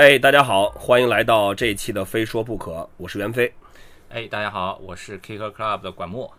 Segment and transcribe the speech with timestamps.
[0.00, 3.52] 嘿、大家好，欢迎来到这一期的《非说不可》，我是袁飞。
[4.10, 6.32] 哎，大家好，我是 Kicker Club 的管墨。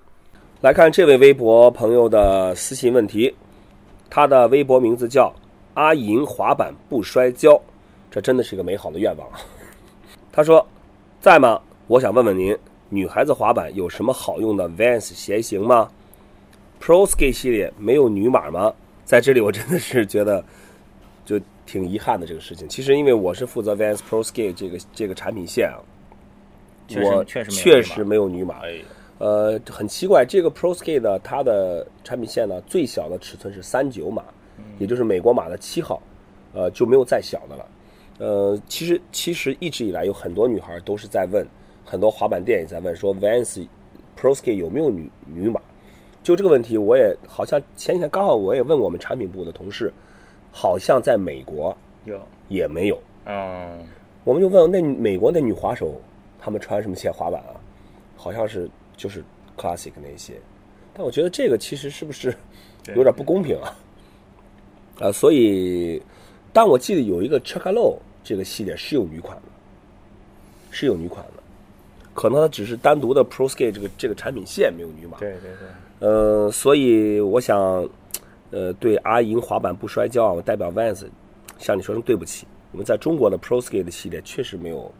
[0.62, 3.36] 来看这位微博朋友的私信问题，
[4.10, 5.36] 他的微博名字叫
[5.76, 7.62] “阿银滑板不摔跤”，
[8.10, 9.42] 这真的是一个美好的愿望啊。
[10.32, 10.66] 他说
[11.20, 11.60] ：“在吗？
[11.88, 15.92] 我想问问您，女孩子滑板有什么好用的 Vans 鞋型吗
[16.82, 18.74] ？Pro Skate 系列没有女码吗？”
[19.04, 20.42] 在这里，我真的是觉得
[21.30, 22.68] 就挺遗憾的这个事情。
[22.68, 25.78] 其实，因为我是负责 Vans Pro Skate 这个这个产品线啊，
[26.88, 28.56] 确我确实没有确女码实没有女码。
[28.64, 28.80] 哎，
[29.20, 34.24] 呃，很奇怪，这个 Pro Skate 呢，它的产品线呢，最小的尺寸是三九码，
[34.80, 36.02] 也就是美国码的七号，
[36.52, 37.66] 呃，就没有再小的了。
[38.18, 41.46] 呃，其实其实一直以来有很多女孩都是在问，
[41.86, 43.68] 很多滑板店也在问说 Vans
[44.20, 45.62] Pro Skate 有没有女女码？
[46.24, 49.94] 就这个问题，我也好像前几天刚好我也问我们产品部的同事，
[50.62, 53.02] 好像在美国有，也没有。
[53.26, 53.80] 嗯，
[54.26, 55.94] 我们就问那美国那女滑手，
[56.38, 57.56] 她们穿什么鞋滑板啊？
[58.18, 59.24] 好像是就是
[59.56, 60.34] classic 那些，
[60.94, 62.36] 但我觉得这个其实是不是
[62.94, 63.74] 有点不公平啊？
[65.00, 66.04] 啊，所以，
[66.52, 69.44] 但我记得有一个 Chacalo 这个系列是有女款的，
[70.72, 71.42] 是有女款的，
[72.14, 75.18] 可能它只是单独的 Pro Skate 这个这个产品线没有女码。
[75.20, 77.88] 对对对，呃，所以我想，
[78.52, 81.06] 呃，对阿银滑板不摔跤啊，我代表 Vans
[81.58, 82.48] 向你说声对不起。
[82.72, 84.92] 我们在中国的 Pro Skate 系列确实没有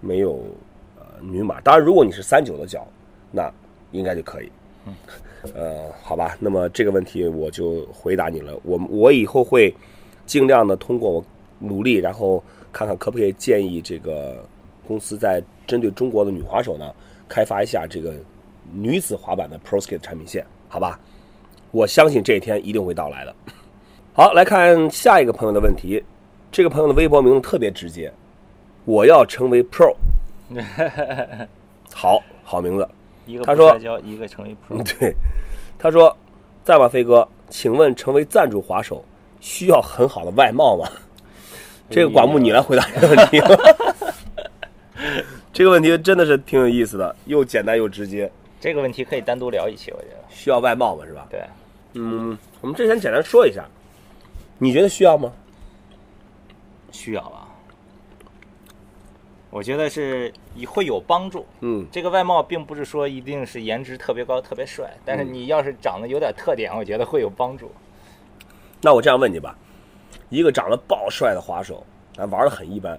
[0.00, 0.44] 没有
[0.96, 2.86] 呃女码，当然如果你是三九的脚，
[3.30, 3.52] 那
[3.92, 4.50] 应该就可以。
[5.54, 8.58] 呃，好吧，那么这个问题我就回答你了。
[8.64, 9.74] 我我以后会
[10.26, 11.24] 尽量的通过我
[11.58, 14.44] 努力，然后看看可不可以建议这个
[14.86, 16.94] 公司在针对中国的女滑手呢，
[17.28, 18.14] 开发一下这个
[18.72, 20.98] 女子滑板的 Pro Skate 产品线，好吧？
[21.70, 23.34] 我相信这一天一定会到来的。
[24.12, 26.02] 好，来看下一个朋友的问题。
[26.50, 28.12] 这个朋友的微博名字特别直接，
[28.84, 29.94] 我要成为 Pro。
[31.92, 32.88] 好好名字，
[33.26, 34.82] 一个他说一个成为 Pro。
[34.98, 35.14] 对，
[35.78, 36.16] 他说
[36.64, 37.28] ：“在吗，飞哥？
[37.50, 39.04] 请问成为赞助滑手
[39.40, 40.88] 需要很好的外貌吗？”
[41.90, 43.42] 这个寡木你来回答这个问题。
[45.52, 48.30] 这个问题真的是挺有意思的，又简单又直接。
[48.60, 50.16] 这个问题可以单独聊一期，我觉得。
[50.30, 51.04] 需要外貌吗？
[51.06, 51.26] 是吧？
[51.30, 51.40] 对，
[52.00, 53.64] 嗯，我们之前简单说一下，
[54.56, 55.32] 你觉得需要吗？
[56.92, 57.48] 需要吧？
[59.50, 60.32] 我觉得是
[60.66, 61.44] 会有帮助。
[61.60, 67.72] 嗯，这个外貌并不是说一定是颜值特别高、特别帅，但是你要是长得有点特点，我觉得会有帮助。
[68.80, 69.58] 那我这样问你吧，
[70.28, 71.84] 一个长得爆帅的滑手，
[72.16, 72.96] 啊，玩的很一般；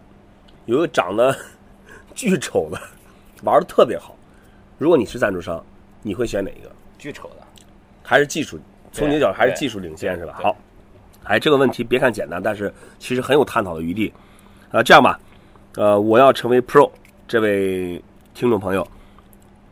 [0.66, 1.34] 有一个长得
[2.14, 2.78] 巨丑的，
[3.44, 4.14] 玩的特别好。
[4.78, 5.64] 如果你是赞助商，
[6.02, 6.70] 你会选哪一个？
[6.98, 7.36] 巨丑的，
[8.04, 8.60] 还是技术？
[8.92, 10.40] 从你的角度还是技术领先是吧？
[10.42, 10.56] 好，
[11.24, 14.12] 哎，这个问题别看简单，但是其实很有探讨的余地。
[14.72, 15.20] 呃，这样吧，
[15.76, 16.90] 呃，我要成为 Pro
[17.28, 18.02] 这位
[18.34, 18.88] 听众朋友，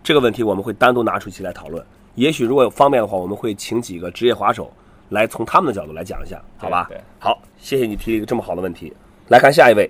[0.03, 1.83] 这个问题我们会单独拿出一期来讨论。
[2.16, 4.72] 也许如果有方便的话，我们会请几个职业滑手
[5.09, 6.85] 来从他们的角度来讲一下，好吧？
[6.89, 8.91] 对对好，谢谢你提了一个这么好的问题。
[9.28, 9.89] 来看下一位，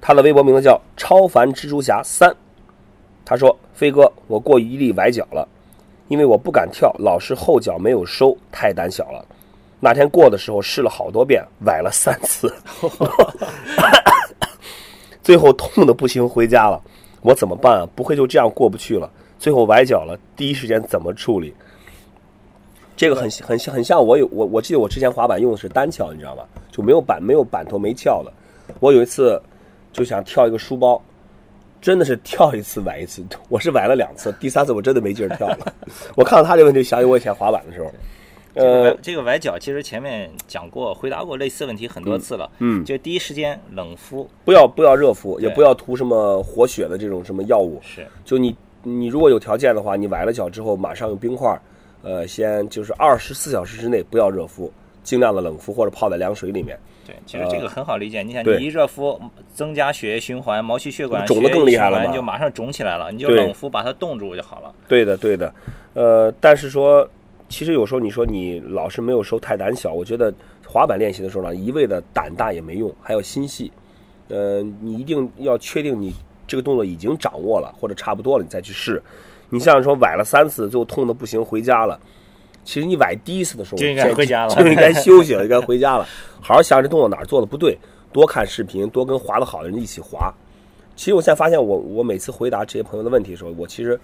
[0.00, 2.34] 他的微博名字叫超凡蜘蛛侠三，
[3.24, 5.46] 他说：“飞哥，我过一粒崴脚了。”
[6.08, 9.24] 因为我不敢跳，老是后脚没有收，太胆小了。
[9.80, 12.52] 那天过的时候试了好多遍，崴了三次，
[15.22, 16.80] 最后痛的不行，回家了。
[17.20, 17.88] 我怎么办啊？
[17.94, 19.10] 不会就这样过不去了？
[19.38, 21.54] 最后崴脚了，第一时间怎么处理？
[22.96, 26.44] 这个很很像很像我有我我记得我之前滑板用的是单翘，你知道吗？
[26.70, 28.32] 就没有板没有板头没翘的。
[28.80, 29.40] 我有一次
[29.92, 31.02] 就想跳一个书包，
[31.86, 35.72] 真的是跳一次崴一次，我是崴了两次，第三次我真的没劲儿跳了。
[36.16, 37.88] 我看到他这个问题，想起我以前滑板的时候，
[38.54, 42.50] 呃，这个崴脚其实前面讲过，回答过类似问题很多次了。
[42.58, 47.80] 嗯就第一时间冷敷不要不要热敷，也不要涂什么活血的这种什么药物。
[47.84, 51.62] 是就你你如果有条件的话，你崴了脚之后，马上用冰块儿，
[52.02, 54.72] 呃，先就是二十四小时之内不要热敷，
[55.04, 56.76] 尽量的冷敷或者泡在凉水里面。
[57.06, 58.22] 对，其实这个很好理解。
[58.22, 59.20] 你想，你一热敷，
[59.54, 63.12] 增加血液循环，毛细血管肿得更厉害了就马上肿起来了。
[63.12, 64.74] 你就冷敷把它冻住就好了。
[64.88, 65.54] 对的，对的，
[65.94, 67.08] 呃，但是说，
[67.48, 70.34] 其实有时候你说你老是没有收太胆小，我觉得
[70.66, 73.70] 滑板练习的时候呢，一味的胆大也没用，还要心细。
[74.28, 76.12] 呃，你一定要确定你
[76.46, 79.00] 这个动作已经掌握了或者差不多了，你再去试。
[79.48, 81.98] 你像说崴了三次，最后痛的不行，回家了。
[82.66, 86.04] 其实你崴第一次的时候就应该回家了 就应该休息了，应该回家了，
[86.40, 87.78] 好好想想这动作哪儿做的不对，
[88.12, 90.34] 多看视频，多跟滑的好的人一起滑。
[90.96, 93.98] 其实我现在发现我，我每次回答这些朋友的问题的时候，我其实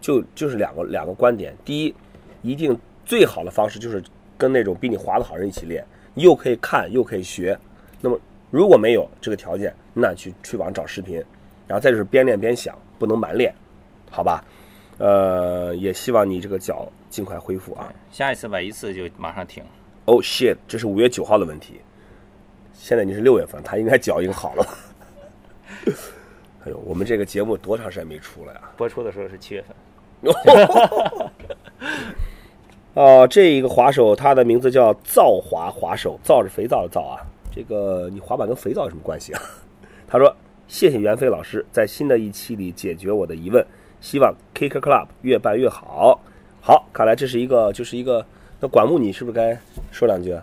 [0.00, 1.54] 就就是两个两个观点。
[1.62, 1.94] 第一，
[2.40, 2.74] 一定
[3.04, 4.02] 最好的方式就是
[4.38, 7.58] 跟那种比你滑的好人一起练，你又可以看又可以学。
[8.00, 8.18] 那么
[8.50, 11.22] 如果没有这个条件，那去去网上找视频，
[11.66, 13.52] 然后再就是边练边想，不能蛮练，
[14.10, 14.42] 好吧？
[14.96, 17.92] 呃，也希望你这个脚尽快恢复啊。
[18.10, 19.62] 下一次崴一次就马上停。
[20.06, 20.56] Oh shit！
[20.66, 21.80] 这是五月九号的问题，
[22.72, 24.66] 现在已经是六月份，他应该脚已经好了。
[26.64, 28.60] 哎呦，我们这个节目多长时间没出了呀？
[28.76, 29.76] 播出的时候是七月份。
[32.94, 37.20] 哦， 这一个滑手，他的名字叫造滑滑手，造是肥皂的皂啊。
[37.52, 39.42] 这个你滑板跟肥皂有什么关系啊？
[40.06, 40.34] 他说
[40.68, 43.64] ：“谢谢袁飞老师在新的一期里解决我的疑问，
[44.00, 46.20] 希望 Kicker Club 越办越好。”
[46.60, 48.24] 好，看来这是一个就是一个。
[48.62, 49.58] 那管木，你是不是该
[49.90, 50.38] 说两句？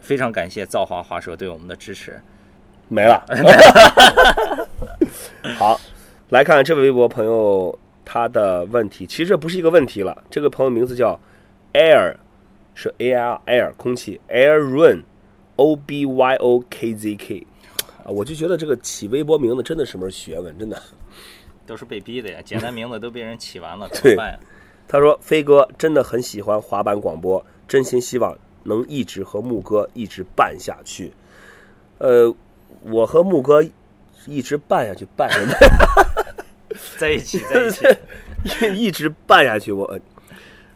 [0.00, 2.18] 非常感谢造华华硕对我们的支持。
[2.88, 3.22] 没了。
[5.58, 5.78] 好，
[6.30, 10.24] 来看这位微博朋友他的问题，其实这不是一个问题了。
[10.30, 11.20] 这个朋友名字叫
[11.74, 12.14] Air，
[12.74, 15.04] 是 A R Air 空气 Air Run
[15.56, 17.46] O B Y O K Z K
[18.02, 20.80] 啊，我就觉得这个起微博名字真的是门学问，真的。
[21.66, 24.38] 都是被逼的呀，简单名字都被人起完了， 怎么办呀？
[24.88, 31.12] 他说：“飞哥真的很喜欢滑板广播。”真心希望能一直和木哥一直办下去。
[31.98, 32.34] 呃，
[32.80, 33.62] 我和木哥
[34.26, 35.46] 一直办下去，办下去，
[36.98, 37.84] 在一起，在一起，
[38.74, 39.70] 一直办下去。
[39.70, 40.00] 我，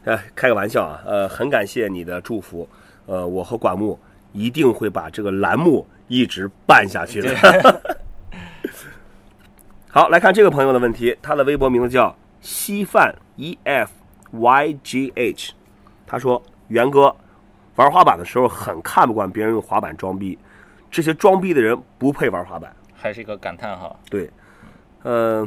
[0.04, 1.02] 哎，开个玩笑啊。
[1.06, 2.68] 呃，很感谢你的祝福。
[3.06, 3.98] 呃，我和管木
[4.32, 7.34] 一定会把这个栏目一直办下去的。
[9.88, 13.90] 好，来看这个朋友的问题，他的微博名字叫稀饭 E F
[14.32, 15.52] Y G H，
[16.06, 16.42] 他说。
[16.68, 17.14] 元哥
[17.74, 20.38] 玩滑板的时候很看不惯别人用滑板装逼，
[20.90, 23.94] 这些装逼的人不配玩滑板，还是一个感叹号。
[24.08, 24.30] 对，
[25.02, 25.46] 嗯，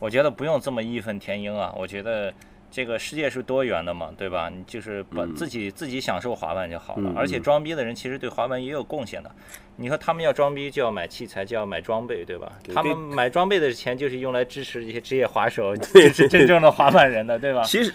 [0.00, 1.72] 我觉得不用这么义愤填膺啊。
[1.76, 2.34] 我觉得
[2.72, 4.48] 这个世界是多元的嘛，对吧？
[4.48, 7.12] 你就是把自己自己享受滑板就好了。
[7.14, 9.30] 而且装逼的人其实对滑板也有贡献的。
[9.76, 12.50] 你说他们要装逼就要买器材，就要买装备，对吧？
[12.74, 17.62] 他们买装备的钱就是用来支持这些职业滑手， 是真正的滑板人的，对吧？
[17.64, 17.92] 其实。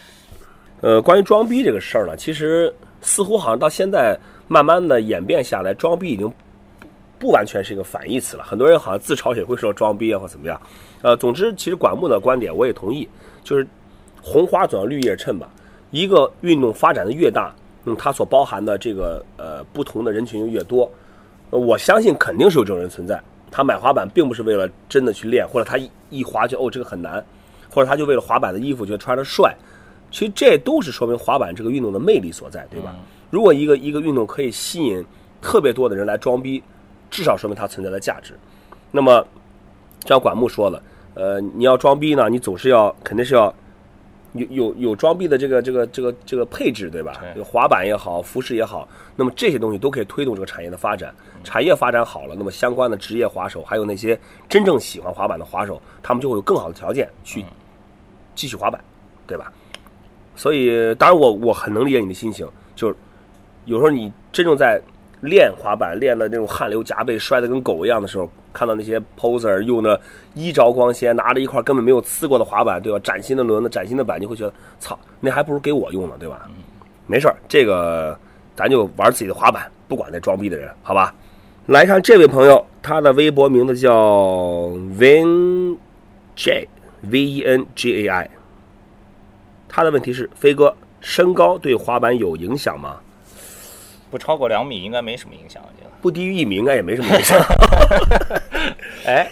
[0.82, 2.72] 呃，关于装逼这个事儿呢，其实
[3.02, 4.16] 似乎好像到现在
[4.48, 6.32] 慢慢的演变下来，装逼已经
[7.18, 8.44] 不完全是一个反义词了。
[8.44, 10.62] 很多人好像自嘲也会说装逼啊或怎么样。
[11.02, 13.10] 呃，总之，其实管木的观点我也同意，
[13.44, 13.68] 就是
[14.28, 15.50] 红花总要绿叶衬吧。
[15.92, 20.92] 一个运动发展的越大，嗯，它所包含的这个呃不同的人群就越多。
[21.50, 23.18] 我相信肯定是有这种人存在，
[23.50, 27.24] 他买滑板并不是为了真的去练，或者他一一滑就哦这个很难，
[27.70, 29.56] 或者他就为了滑板的衣服觉得穿着帅。
[30.12, 32.94] 其实这都是说明滑板这个运动的魅力所在，对吧？
[33.30, 35.04] 如果一个一个运动可以吸引
[35.42, 36.62] 特别多的人来装逼，
[37.10, 38.34] 至少说明它存在的价值。
[38.92, 39.26] 那么，
[40.06, 40.84] 像管木说了，
[41.14, 43.54] 呃，你要装逼呢，你总是要肯定是要
[44.38, 47.14] 有有有装逼的这个这个这个这个配置，对吧？
[47.44, 51.14] 滑板也好，服饰也好，那么这些东西都可以推动这个产业的发展。
[51.44, 54.20] 产业发展好了，那么相关的职业滑手，还有那些
[54.50, 57.46] 真正喜欢滑板的滑手，他们就会有更好的条件去
[58.36, 58.84] 继续滑板，
[59.26, 59.52] 对吧？
[60.36, 62.96] 所以，当然我我很能理解你的心情，就是
[63.66, 64.82] 有时候你真正在
[65.22, 70.00] 练滑板，练的那种汗流浃背、摔得跟狗一样的时候，看到那些 poser 用的
[70.34, 73.00] 衣着光鲜，拿着一块根本没有刺过的滑板，对吧？
[73.04, 76.48] 崭新的轮子、崭新的板，你会觉得操，那还不如给我用呢，对吧？
[77.08, 78.18] 没事儿，这个
[78.56, 81.14] 咱就玩自己的滑板，不管那装逼的人，好吧？
[81.68, 85.76] 来看这位朋友，他的微博名字叫 Vin
[86.36, 86.68] J
[87.02, 88.30] V E N G A I。
[89.68, 92.98] 他的问题是：飞哥，身高对滑板有影响吗？
[94.18, 95.92] 不超过两米应该没什么影响，我觉得。
[96.02, 97.40] 不低于一米应该也没什么影响。
[99.06, 99.30] 哎，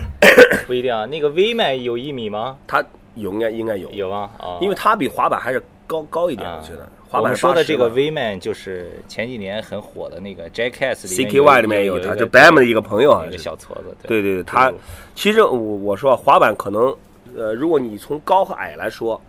[0.68, 1.06] 不一定啊。
[1.06, 2.58] 那个 V 麦有一米吗？
[2.68, 2.84] 它
[3.16, 3.90] 有，应该应该有。
[3.92, 4.30] 有吗？
[4.38, 6.88] 啊，因为它比滑板还是高高一点，我觉得。
[7.10, 13.96] 滑板说的这个 V Man 就是前几年很火的那个 Jackass CKY 里面有他，就 Bam 的一个朋友啊，一个小矬子。
[14.04, 14.72] 对对对，他
[15.14, 16.96] 其实我我说滑板可能，
[17.36, 19.20] 呃，如果你从高和矮来说。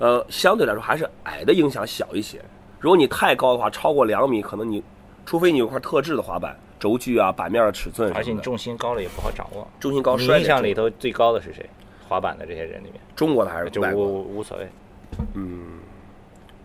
[0.00, 2.40] 呃，相对来说还是矮的影响小一些。
[2.78, 4.80] 如果你太高的话，超过两米，可能你，
[5.28, 9.68] 除非你有块特制的滑板，轴距啊、板面的尺寸，而且你重心高了也不好掌握。
[9.78, 11.68] 重心高，你印象里头最高的是谁？
[12.08, 14.66] 滑板的这些人里面，中国的还是就无无所谓。
[15.34, 15.80] 嗯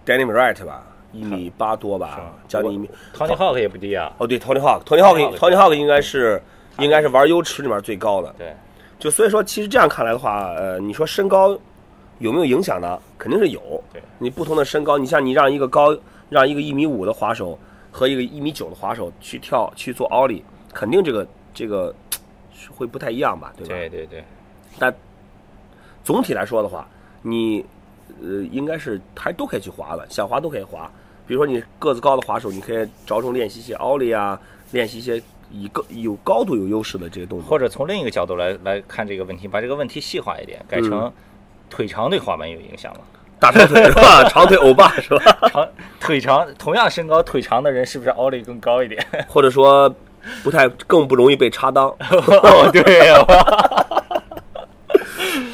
[0.05, 2.89] ，Danny Wright 吧，一米八多吧，将近一米。
[3.13, 4.13] Tony Hawk 也不低啊。
[4.17, 6.41] 哦，对，Tony Hawk，Tony Hawk，Tony Hawk 应该是
[6.79, 8.34] 应该是玩 U 池里面最高的。
[8.38, 8.55] 对。
[8.98, 11.60] 就所以说，其实这样看来的话，呃，你说身高。
[12.20, 12.98] 有没有影响呢？
[13.17, 13.60] 肯定是有。
[13.91, 15.93] 对，你不同的身高，你像你让一个高，
[16.29, 17.60] 让一个一米五的滑手
[17.93, 21.93] 和一个一米九的滑手去跳去做奥利，肯定这个这个
[22.75, 23.53] 会不太一样吧？
[23.55, 23.75] 对吧？
[23.75, 24.23] 对对对。
[24.79, 24.93] 但
[26.03, 26.89] 总体来说的话，
[27.21, 27.63] 你
[28.19, 30.91] 呃应该是还都可以去滑的，想滑都可以滑。
[31.27, 35.21] 比如说你个子高的滑手，你可以着重练习一些奥利啊，练习一些
[35.51, 37.47] 以高有高度有优势的这些动作。
[37.47, 41.13] 或者从另一个角度来来看这个问题，把这个问题细化一点，改成
[41.69, 43.01] 腿长对滑板有影响吗？
[43.43, 44.23] 大长腿是吧？
[44.31, 45.38] 长腿欧巴是吧？
[45.51, 45.67] 长
[46.00, 49.05] 腿长，同样身高腿长的人是不是奥利更高一点？
[49.27, 49.93] 或者说
[50.43, 51.93] 不太更不容易被插裆？
[52.00, 53.25] 哦，对呀、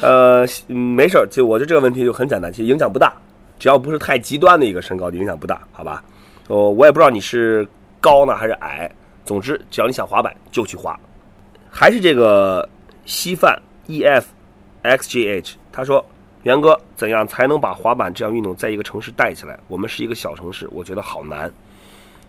[0.00, 3.12] 呃，嗯没事儿，就我觉得这个问题就很简单，其实影响不大，
[3.58, 6.02] 只要不是太极端的一个身高，就影响不大，好吧？
[6.48, 7.66] 哦，我也不知道你是
[8.00, 8.90] 高呢还是矮，
[9.24, 10.98] 总之只要你想滑板就去滑。
[11.70, 12.68] 还是这个
[13.04, 14.26] 稀饭 E F
[14.82, 16.04] X G H，他说
[16.42, 19.58] ：“元哥，怎样才能把滑板这项运动在一个城市带起来？
[19.68, 21.52] 我们是一个小城市，我觉得好难。”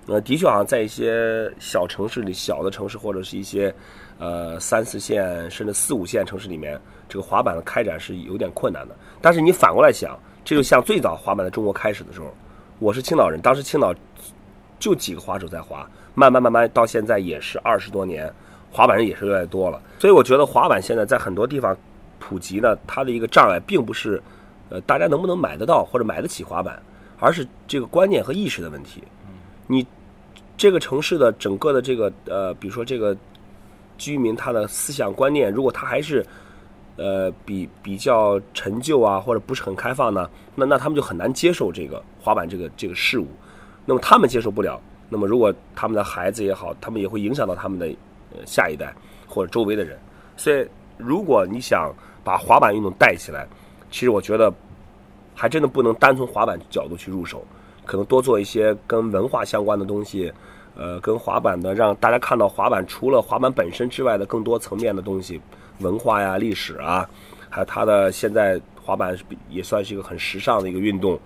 [0.08, 3.74] 呃，的确好像在一些小城市里，小的城市或者是一些
[4.18, 6.78] 呃三四线甚至四五线城市里面，
[7.08, 8.96] 这个滑板的开展是有点困难的。
[9.22, 12.34] 但是你反过来想，这就像最早滑板在中国开始的时候，
[12.80, 13.94] 我是青岛人，当时青岛
[14.80, 18.30] 就几个滑手在滑，慢慢慢慢到现在也是二十多年，
[18.72, 19.80] 滑板人也是越来越多了。
[20.00, 21.78] 所以我觉得滑板现在在很多地方
[22.32, 24.24] 普及呢，它的一个障碍并不是
[24.70, 26.82] 呃大家能不能买得到或者买得起滑板，
[27.20, 29.04] 而是这个观念和意识的问题。
[29.68, 29.86] 你
[30.56, 33.14] 这个城市的整个的这个呃，比如说这个
[33.98, 36.26] 居民他的思想观念，如果他还是
[36.96, 43.28] 呃比比较陈旧啊，或者不是很开放呢，那那他们就很难接受这个滑板这个这个事物。
[43.86, 47.88] 那么他们接受不了，那么如果他们的孩子也好，他们也会影响到他们的
[48.32, 48.96] 呃下一代
[49.28, 50.00] 或者周围的人。
[50.38, 50.66] 所以，
[50.98, 53.48] 如果你想把滑板运动带起来，
[53.90, 54.54] 其实我觉得
[55.34, 57.46] 还真的不能单从滑板角度去入手，
[57.86, 60.32] 可能多做一些跟文化相关的东西，
[60.76, 65.42] 呃，跟滑板的让大家看到滑板除了滑板本身之外的更多层面的东西，
[65.80, 67.10] 文化呀、历史啊，
[67.50, 69.18] 还有它的现在滑板
[69.50, 71.20] 也算是一个很时尚的一个运动，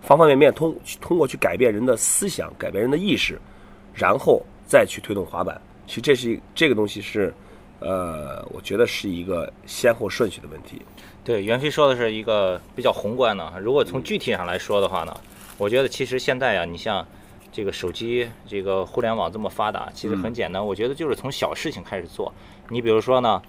[0.00, 3.38] 方方面面通通过去改变人的思想，改变人的意识，
[3.94, 5.60] 然后再去推动滑板。
[5.86, 7.34] 其实这是这个东西是，
[7.80, 10.80] 呃，我觉得是一个先后顺序的问题。
[11.24, 13.52] 对，袁飞说的是一个比较宏观的。
[13.60, 15.14] 如果从具体上来说的话呢，
[15.58, 17.06] 我觉得其实现在啊，你像
[17.52, 20.64] 这个手机、这个互联网这么发达，其实很简单。
[20.64, 22.32] 我觉得就是从小事情开始做。
[22.68, 23.42] 你比如说呢，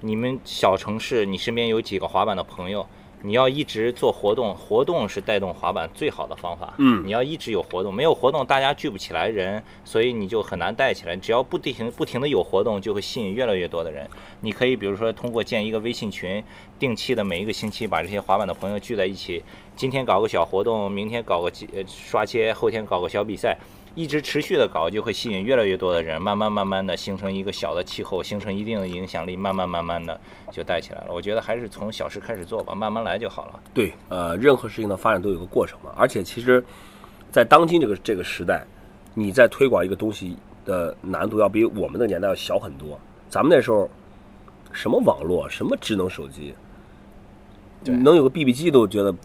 [0.00, 2.86] 你们小城市，你身边有几个滑板的朋友，
[3.22, 6.74] 你要一直做活动，活动是带动滑板最好的方法。
[6.78, 11.16] 嗯你要一直有活动，没有活动大家聚不起来人，所以你就很难带起来。
[11.16, 14.08] 只要不停不停的有活动，就会吸引越来越多的人。
[14.40, 16.42] 你可以比如说通过建一个微信群，
[16.78, 19.42] 定期的每一个星期把这些滑板的朋友聚在一起，
[19.76, 23.58] 今天搞个小活动，明天搞个呃刷街，后天搞个小比赛。
[23.94, 30.18] 一直持续的搞，就会吸引越来越多的人，慢慢慢慢的形成一个小的气候，形成一定的影响力，慢慢慢慢的
[30.50, 31.08] 就带起来了。
[31.10, 33.60] 我觉得还是从小事开始做吧，慢慢来就好了。
[33.74, 35.90] 对，呃，任何事情的发展都有个过程嘛。
[35.96, 36.64] 而且其实，
[37.32, 38.64] 在当今这个这个时代，
[39.12, 42.98] 你在推广一个东西的难度要比我们那个年代要小很多。
[43.28, 43.90] 咱们那时候，
[44.72, 46.54] 什么网络，什么智能手机，
[47.82, 49.18] 对能有个 BB 机都觉得就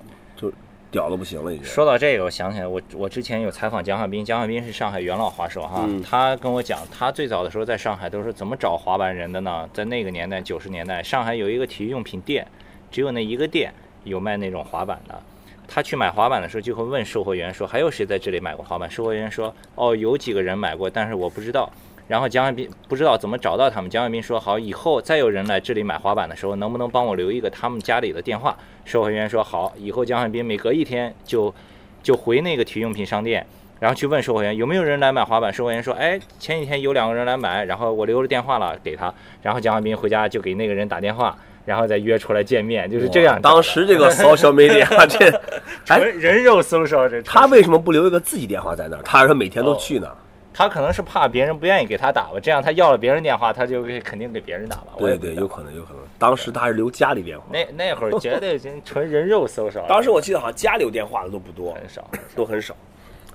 [0.95, 1.65] 屌的不行了，已经。
[1.65, 9.69] 说到这个，我想起来，我我之前有采访蒋汉斌，蒋汉斌是上海元老滑手哈，嗯他跟我讲，他最早的时候在上海都是怎么找滑板人的呢？
[9.73, 12.47] 在那个年代，九十年代，上海有一个体育用品店，
[12.89, 13.73] 只有那一个店
[14.05, 15.21] 有卖那种滑板的。
[15.67, 21.69] 他去买滑板的时候，就会问售货员说：“还有谁在这里买过滑板？”售货员说：“哦，有几个人买过，但是我不知道。”
[22.07, 23.89] 然后蒋海斌不知道怎么找到他们。
[23.89, 31.53] 蒋汉斌说：“好，以后再有人来这里买滑板的时候，能不能帮我留一个他们家里的电话？”售货员说：“好。”以后江汉斌每隔一天就
[32.01, 33.45] 就回那个体育用品商店，
[33.79, 35.51] 然后去问售货员有没有人来买滑板。
[35.51, 39.13] 售货员说：“哎，前几天有两个人来买，然后我留了电话了给他。”
[39.43, 43.41] 然后江汉斌回家就给那个人打电话，然后再约出来见面，就是这样。
[43.41, 45.41] 当时这个 social media 这，
[45.93, 49.03] 哎，人肉搜索这他为什么不留一个自己电话在那儿？
[49.03, 50.07] 他还说每天都去呢。
[50.57, 54.93] 他可能是怕别人不愿意给他打吧，这样他要了别人电话，他就给肯定给别人打吧。
[54.97, 56.01] 对对，有可能，有可能。
[56.17, 57.45] 当时他还是留家里电话。
[57.51, 61.73] 那那会儿绝对真纯人肉搜索，当时我记得好像家里有电话的都不多。
[61.73, 62.09] 很少。
[62.37, 62.73] 都很少，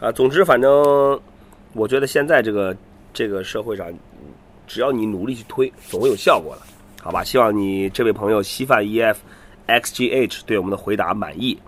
[0.01, 1.21] 啊，总之反正
[1.75, 2.75] 我觉得现在这个
[3.13, 3.87] 这个社会上，
[4.67, 6.63] 只要你努力去推，总会有效果的，
[7.03, 7.23] 好吧？
[7.23, 9.17] 希望你这位朋友稀饭 EF
[9.67, 11.59] XGH 对我们的回答满意。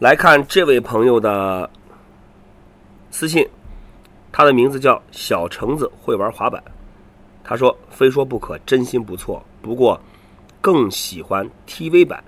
[0.00, 1.70] 来看这位朋友的
[3.12, 3.46] 私信，
[4.36, 6.62] 他的名字叫小橙子会玩滑板，
[7.42, 9.98] 他说非说不可，真心不错，不过
[10.60, 12.22] 更喜欢 TV 版。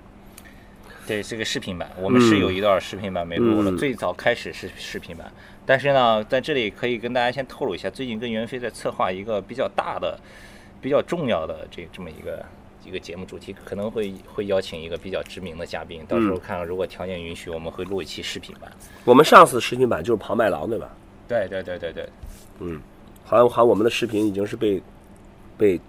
[1.05, 5.31] 对，是个视频版，我们是有一段视频版没录了，嗯最早开始是视频版，
[5.67, 10.19] 但是呢，在这里可以跟大家先透露一下，最近跟袁飞在策划一个比较大的、
[10.81, 12.43] 比较重要的这这么一个
[12.83, 18.71] 一个节目主题，可能会会邀请一个比较知名的嘉宾，到时候看看如果条件允许，我们会录一期视频版。
[19.05, 20.89] 我们上次视频版就是庞麦郎，对吧？
[21.29, 22.09] 对对对对对，
[22.59, 22.81] 嗯
[23.23, 24.81] 好像好像我们的视频已经是被
[25.57, 25.79] 被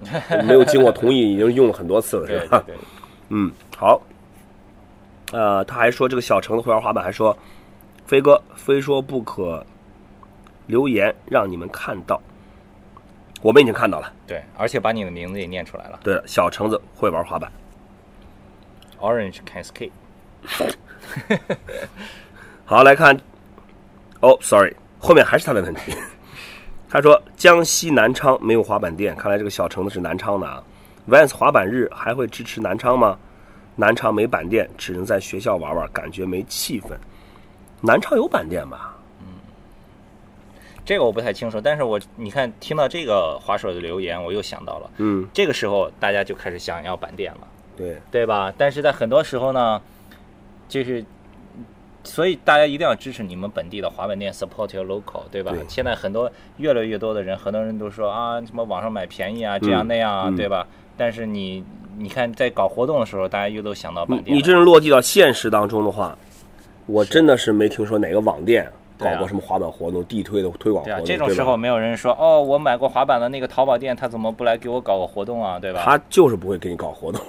[0.44, 2.62] 没有经过同意，已经用了很多次了，是吧？
[2.66, 2.78] 对对，
[3.30, 4.00] 嗯，好。
[5.30, 7.36] 呃，他还说这个小橙子会玩滑板，还说
[8.06, 9.64] 飞哥非说不可
[10.66, 12.18] 留言让你们看到，
[13.42, 14.10] 我们已经看到了。
[14.26, 17.52] 对，而且把你的名字也念出来了对了，小橙子会玩滑板。
[18.98, 19.90] ，Orange can skate。
[22.64, 23.14] 好，来看，
[24.20, 25.92] 哦，sorry，后面还是他的问题。
[26.88, 30.62] 他说江西南昌没有滑板店，看来这个小橙子是南昌的啊。
[31.08, 33.18] Vans 滑板日还会支持南昌吗？
[33.76, 36.88] 南昌没板店，只能在学校玩玩，感觉没气氛。
[37.80, 38.94] 南昌有板店吧？
[40.84, 47.46] 这个我不太清楚，但是我你看听到这个滑手的留言，我又想到了，嗯，这个时候大家就开始想要板店了。
[47.76, 48.50] 对，对吧？
[48.56, 49.80] 但是在很多时候呢，
[50.66, 51.04] 就是，
[52.04, 55.52] 所以大家一定要支持你们本地的滑板店，support your local，对吧？
[55.52, 60.66] 对现在很多越来越多的人，很多人都说啊，什么网上买便宜啊，这样那样啊，嗯对吧？
[60.96, 61.62] 但是你
[61.98, 64.36] 你看，在搞活动的时候，大家又都想到你本地了。
[64.36, 66.16] 你真正落地到现实当中的话，
[66.86, 75.82] 我真的是没听说哪个网店搞过什么滑板活动、地推的推广活动，，对啊这种时候没有人说哦，我买过滑板的那个淘宝店，他怎么不来给我搞个活动啊，对吧？
[75.84, 77.20] 他就是不会给你搞活动。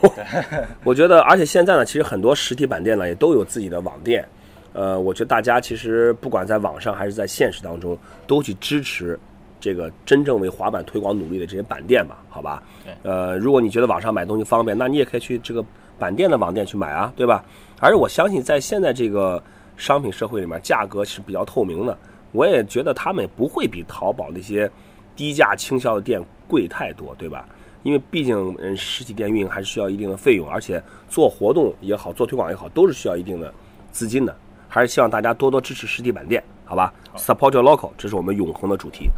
[0.83, 4.25] 我觉得，而且现在呢，其实很多实体板店呢也都有自己的网店。
[4.73, 7.97] 呃，我觉得大家其实不管在网上还是在现实当中，
[8.27, 9.19] 都去支持
[9.59, 12.63] 这个真正为滑板推广努力的这些板店吧，好吧？
[13.03, 15.65] 呃，如果你觉得网上买东西方便，那你也可以去这个
[15.97, 17.43] 板店的网店去买啊，对吧？
[17.79, 19.41] 而且我相信，在现在这个
[19.75, 21.97] 商品社会里面，价格是比较透明的。
[22.31, 24.69] 我也觉得他们也不会比淘宝那些
[25.15, 27.47] 低价倾销的店贵太多，对吧？
[27.81, 33.51] 因为毕竟，嗯，实体店运营还是需要一定的费用，而且做活动也好，做推广也好，都是需要一定的
[33.91, 34.35] 资金的。
[34.69, 39.09] 还是希望大家多多支持实体板店，好吧？Support your local，这是我们永恒的主题。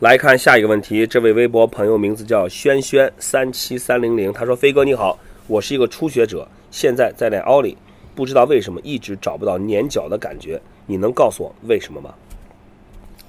[0.00, 7.76] 来看下一个问题，这位微博朋友名字叫轩轩三七三零零，他说：“飞哥你好，我是一个初学者，现在在练奥利，
[8.14, 12.12] 不知道为什么一直找不到粘脚的感觉，你能告诉我为什么吗？”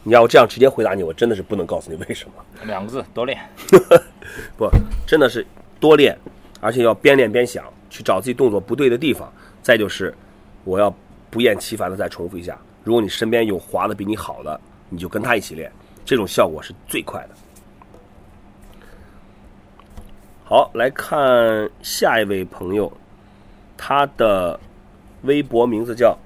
[0.05, 2.33] 你要我这样直接回答你，我真的是不能告诉你为什么。
[2.65, 3.37] 两个字，多练。
[4.57, 4.69] 不，
[5.05, 5.45] 真的是
[5.79, 6.17] 多练，
[6.59, 9.31] 而且要边练边想，去找自己动作不对的地方。
[9.61, 10.13] 再就是，
[10.63, 10.93] 我要
[11.29, 12.57] 不厌其烦的再重复一下。
[12.83, 15.71] 如果你身边有滑的比你好的，你就跟他一起练，
[16.03, 17.29] 这种效果是最快的。
[20.43, 22.91] 好，来看下一位朋友，
[23.77, 24.59] 他的
[25.23, 26.17] 微博名字叫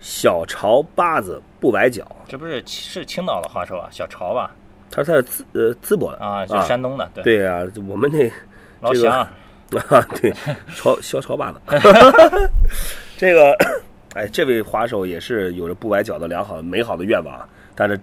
[0.00, 4.50] 小潮八子不崴脚，这不是是青岛的滑手啊，小潮吧？
[4.90, 8.34] 他是他的淄呃淄博的啊，就山东的，对，对呀、我们那这个
[8.80, 9.18] 老乡。
[9.88, 10.34] 啊， 对，
[10.74, 11.60] 潮小潮八子，
[13.22, 13.56] 这个，
[14.14, 17.96] 哎，这位滑手也是有着不崴脚的良好美好的愿望，啊，但是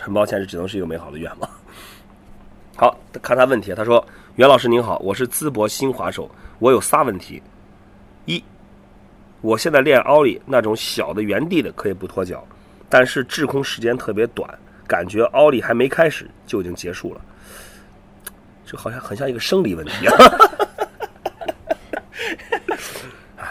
[0.00, 1.50] 很抱歉，这只能是一个美好的愿望。
[2.74, 4.02] 好，看他问题，他说
[4.36, 7.42] ：“袁老师您好，我是淄博新滑手，我有仨问题。
[8.24, 8.42] 一，
[9.42, 12.42] 我现在练奥利那种小的原地的可以不脱脚，
[12.88, 14.48] 但是滞空时间特别短，
[14.86, 17.20] 感觉奥利还没开始就已经结束了。
[18.64, 20.16] 这好像很像一个生理问题啊。”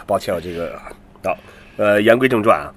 [0.06, 0.78] 啊，抱歉，我这个
[1.24, 1.36] 好，
[1.76, 2.72] 呃，言归正传啊。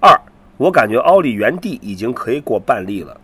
[0.00, 0.20] 二，
[0.56, 3.20] 我感觉奥利原地已经可以过半力了，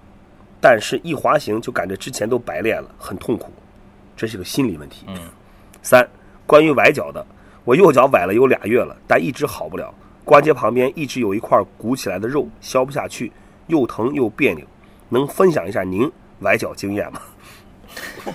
[0.61, 3.51] 但是一滑行就感觉之前都白练了，很痛苦，
[4.17, 5.07] 这是个心理问题。
[5.09, 5.17] 嗯。
[5.83, 6.07] 三，
[6.47, 7.25] 关于崴脚的，
[7.65, 9.93] 我右脚崴了有俩月了，但一直好不了，
[10.25, 13.33] 关节旁边一直有一块鼓起来的肉，消不下去，
[13.69, 14.67] 又疼又别扭，
[15.09, 17.21] 能分享一下您崴脚经验吗？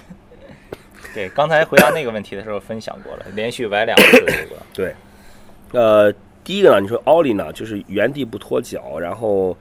[1.14, 4.56] 对，刚才回答那个问题的时候分享过了，连续崴两次这个。
[4.74, 4.96] 对，
[5.72, 6.12] 呃，
[6.44, 9.56] 第一个呢，你说奥利呢，就是原地不脱脚，然后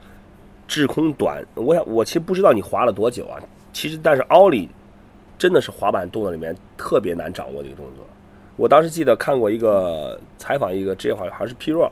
[0.67, 1.45] 滞空短。
[1.53, 3.39] 我想，我其实不知道你滑了多久啊。
[3.71, 4.69] 其实，但是奥利
[5.37, 8.05] 真的是滑板动作里面特别难掌握的一个动作。
[8.55, 11.91] 我当时记得看过一个采访，一个职业滑手，好像是 P 若，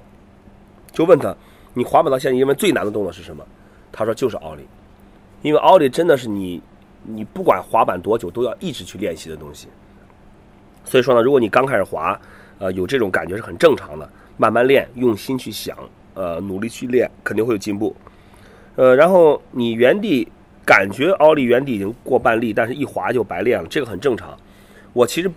[0.91, 1.35] 就问他，
[1.73, 3.45] 你滑板到现在，你认为最难的动作是什么？
[3.91, 4.65] 他说就是奥利，
[5.41, 6.61] 因为奥利真的是你，
[7.03, 9.67] 你不管滑板多久，都要一直去练习的东西。
[10.83, 12.19] 所以说呢，如果你刚开始滑，
[12.59, 15.77] 呃，有这种感觉是很正常的，慢慢练，用心去想，
[16.13, 17.95] 呃，努力去练，肯定会有进步。
[18.75, 20.27] 呃，然后你原地
[20.65, 24.37] 感觉奥利原地已经过半力，但是一滑就白练了，这个很正常。
[24.93, 25.31] 我其实，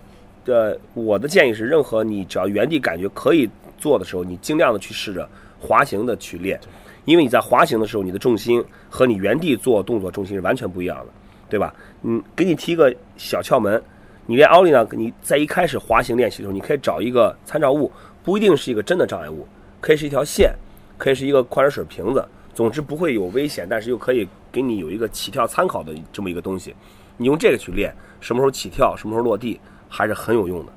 [0.45, 5.27] 呃，我的建议是，任何你只要原地感觉可以做的时候，你尽量的去试着
[5.59, 6.59] 滑行的去练，
[7.05, 11.05] 因为你在滑行的时候，你的重心和你原地做动作重心是完全不一样的，
[11.49, 11.73] 对吧？
[12.03, 13.81] 嗯，给你提一个小窍门。
[14.25, 14.87] 你练奥利呢？
[14.91, 17.91] 你在一开始滑行练习的时候，你可以找一个参照物，
[18.23, 19.47] 不一定是一个真的障碍物，
[19.79, 20.51] 可以是一条线，
[20.97, 26.73] 可以是一个矿泉水瓶子，总之不会有危险，但是又可以给你有一个起跳参考的这么一个东西。
[27.17, 30.71] 你用这个去练，什么时候起跳，什么时候落地，还是很有用的。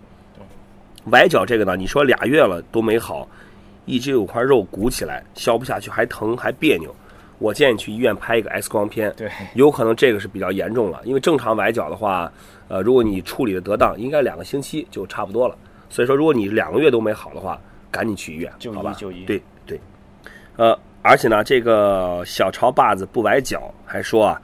[1.06, 3.26] 崴脚这个呢，你说俩月了都没好，
[3.86, 6.94] 一直有块肉鼓起来，消不下去，还疼还别扭。
[7.38, 11.00] 我建议去医院拍一个 X 光片，对，有可能这个是比较严重了。
[11.04, 12.30] 因为正常崴脚的话，
[12.68, 15.56] 呃，如果你处理的得当，应该两个星期就差不多了。
[15.88, 18.92] 所以说，如果你两个月都没好的话，赶紧去医院，就好吧？
[18.92, 19.24] 医就医。
[19.24, 19.80] 对对，
[20.56, 24.42] 呃，而且呢，这个小潮把子不崴脚还说啊，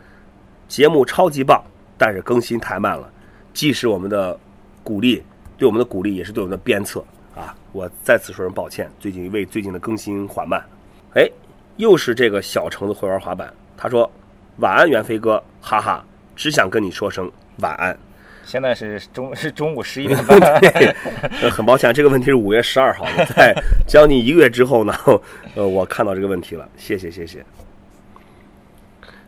[0.68, 1.62] 节目超级棒，
[1.98, 3.10] 但是更新太慢了，
[3.52, 4.38] 既是我们的
[4.82, 5.22] 鼓励，
[5.58, 7.04] 对我们的鼓励，也是对我们的鞭策
[7.34, 7.54] 啊！
[7.72, 10.64] 我再次说声抱歉，最近为最近的更新缓慢。
[11.14, 11.28] 哎，
[11.76, 14.10] 又是这个小橙子会玩滑板，他说
[14.58, 16.04] 晚安，袁飞哥，哈哈，
[16.36, 17.96] 只想跟你说声晚安。
[18.44, 20.38] 现在是中 是中午十一点半。
[21.50, 23.54] 很抱歉，这个问题是五月十二号的，在
[23.86, 24.94] 将近一个月之后呢，
[25.56, 27.44] 呃，我看到这个问题了，谢谢谢谢。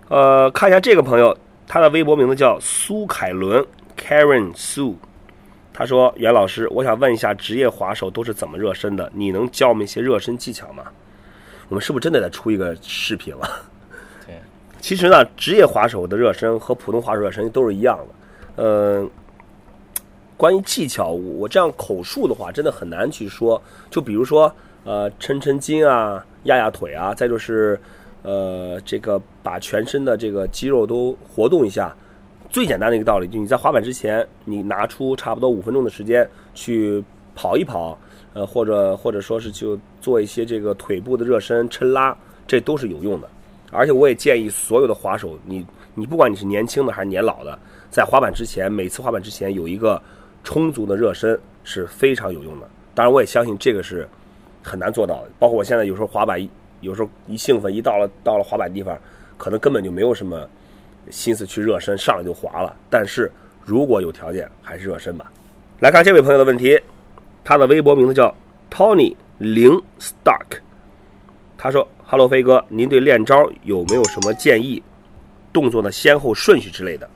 [0.08, 3.64] 呃，看一下这个朋友，他的微博名字叫苏凯伦
[3.98, 4.94] Karen Su，
[5.72, 9.10] 他说：“袁老师，我想问一下，职业滑手都是怎么热身的？
[9.14, 10.84] 你能教我们一些热身技巧吗？”
[11.68, 13.48] 我们是不是真的得出一个视频了？
[14.26, 14.34] 对，
[14.80, 18.62] 其实呢，职业滑手的热身和普通滑手热身都是一样的。
[18.62, 19.10] 嗯，
[20.36, 23.60] 关于技巧，我这样口述的话，真的很难去说。
[23.90, 24.50] 就比如说，
[24.84, 27.78] 呃，抻抻筋啊，压压腿啊，再就是，
[28.22, 31.94] 呃，这个把全身的这个肌肉都活动一下。
[32.48, 37.98] 最简单的一个道理，就你在滑板之前，你拿出差不多五分钟的时间去跑一跑，
[38.36, 42.14] 呃，或者或者说是就做一些这个腿部的热身、抻拉，
[42.46, 43.26] 这都是有用的。
[43.70, 47.58] 而且我也建议所有的滑手，你你不管你是年轻的还是年老的，
[47.90, 49.98] 在滑板之前，每次滑板之前有一个
[50.44, 52.68] 充足的热身是非常有用的。
[52.94, 54.06] 当然，我也相信这个是
[54.62, 55.30] 很难做到的。
[55.38, 56.38] 包括我现在有时候滑板，
[56.82, 58.98] 有时候一兴奋，一到了到了滑板地方，
[59.38, 60.46] 可能根本就没有什么
[61.10, 62.76] 心思去热身，上来就滑了。
[62.90, 63.32] 但是
[63.64, 65.32] 如果有条件，还是热身吧。
[65.80, 66.78] 来看这位朋友的问题，
[67.46, 68.34] 他的微博名字叫
[68.68, 70.58] Tony 零 Stark，
[71.56, 74.82] 他说：“Hello，飞哥，您对练招有没有什么建议？
[75.52, 77.08] 动作的先后顺序之类的？”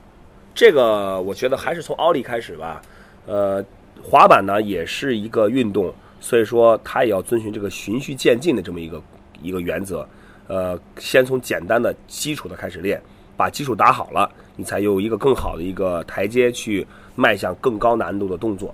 [0.55, 2.81] 这个我觉得还是从奥利开始吧。
[3.25, 3.61] 呃，
[4.01, 9.03] 滑板呢也是一个运动，所以说它也要遵循这个循序渐进的这么一个
[9.41, 10.07] 一个原则。
[10.47, 13.01] 呃，先从简单的基础的开始练，
[13.35, 18.73] 把基础打好了，你才有一个更好的一个台阶去迈向更高难度的动作。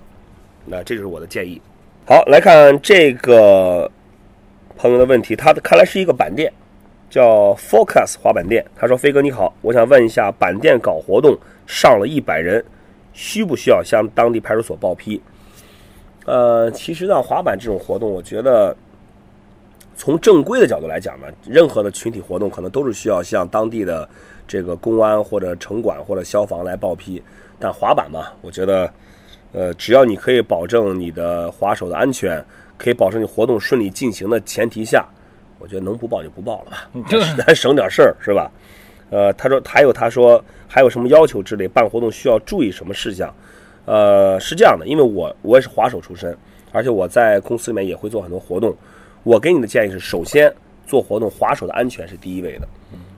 [0.70, 1.62] 那这就是我的建议。
[2.06, 3.90] 好，来看这个
[4.76, 6.52] 朋友的问题，他的看来是一个板店，
[7.10, 8.64] 叫 Focus 滑板店。
[8.76, 12.64] 他说：“飞哥你好，我想问一下，板店搞活动上了一百人，
[13.14, 15.22] 需不需要向当地派出所报批？”
[16.26, 18.76] 呃，其实呢，滑板这种活动，我觉得
[19.96, 24.08] 从正规的角度来讲呢，任何的群体活动可能都是需要向当地的
[24.46, 27.24] 这个公安或者城管或者消防来报批。
[27.58, 28.94] 但滑板嘛，我觉得，
[29.54, 32.44] 呃，只要你可以保证你的滑手的安全，
[32.78, 35.06] 可以保证你活动顺利进行的前提下，
[35.60, 36.90] 我觉得能不报就不报了吧，
[37.46, 38.52] 咱省点事儿是吧？
[39.10, 43.34] 呃，他说还有他说还有什么要求之类，办活动需要注意什么事项？
[43.86, 46.38] 呃，是这样的，因为我我也是滑手出身，
[46.74, 48.76] 而且我在公司里面也会做很多活动。
[49.24, 50.54] 我给你的建议是，首先
[50.86, 52.68] 做活动滑手的安全是第一位的。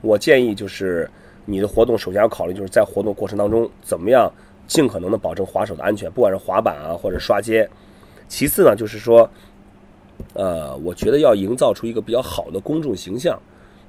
[0.02, 1.10] 我建议就是
[1.46, 4.32] 你的活动首先要考虑，就是在活动过程当中怎么样
[4.70, 7.68] 尽可能的保证滑手的安全，不管是滑板啊或者刷街。
[8.28, 9.28] 其次呢，就是说，
[10.34, 13.38] 呃，我觉得要营造出一个比较好的公众形象。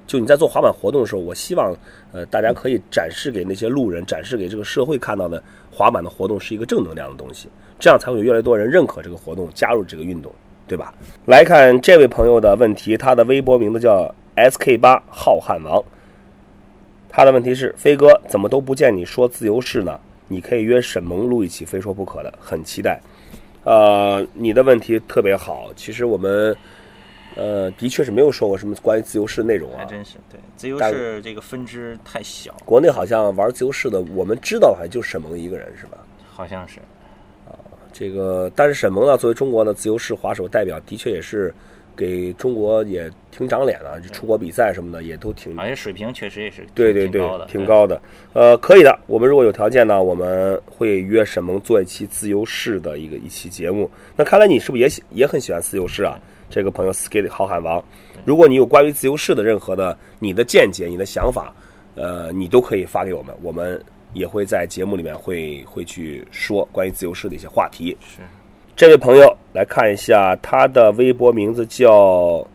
[0.06, 1.76] 就你在做滑板活动的时候，我希望
[2.10, 5.40] 呃大家可以展示给那些路人，展示给这个社会看到的
[5.70, 10.32] 滑板的活动是一个正能量的东西，这样才会有越来越多人认可这个活动，加入这个运动，
[10.66, 10.92] 对吧？
[11.26, 15.84] 来看这位朋友的问题，他的微博名字叫 SK 八浩瀚王，
[17.08, 20.00] 他的问题是：飞哥怎么都不见你说自由式呢？
[20.30, 23.00] 你可以约沈萌录一期，非说不可的，很期待。
[23.64, 26.56] 呃，你的问题特别好，其实我们。
[27.36, 35.98] 呃，的确是没有说过什么关于自由式的内容啊，还真是对自由式这个分支太小，国内好像玩自由式的，我们知道的好像就沈萌一个人是吧？
[36.28, 36.80] 好像是
[37.48, 37.54] 啊
[37.92, 41.54] 这个，但是沈萌呢，作为中国的自由式滑手代表，的确也是
[41.96, 48.02] 给中国也挺长脸的，就出国比赛什么的也都挺而且水平确实也是对对对挺高的，，挺高的。
[48.32, 53.90] 呃，可以的，我们如果有条件呢，我们会约沈萌做一期自由式的一个一期节目。
[54.16, 56.18] 那看来你是不是也喜也很喜欢自由式啊？
[56.48, 57.82] 这个朋友 skate 浩瀚王，
[58.24, 61.54] 如果你有关于自由式的任何的你的见解、你的想法，
[61.94, 63.80] 呃，你都可以发给我们，我们
[64.14, 67.96] 也会在节目里面会会去说关于自由式的一些话题。
[68.00, 68.20] 是
[68.80, 72.48] 这位朋友来看一下，他的微博名字叫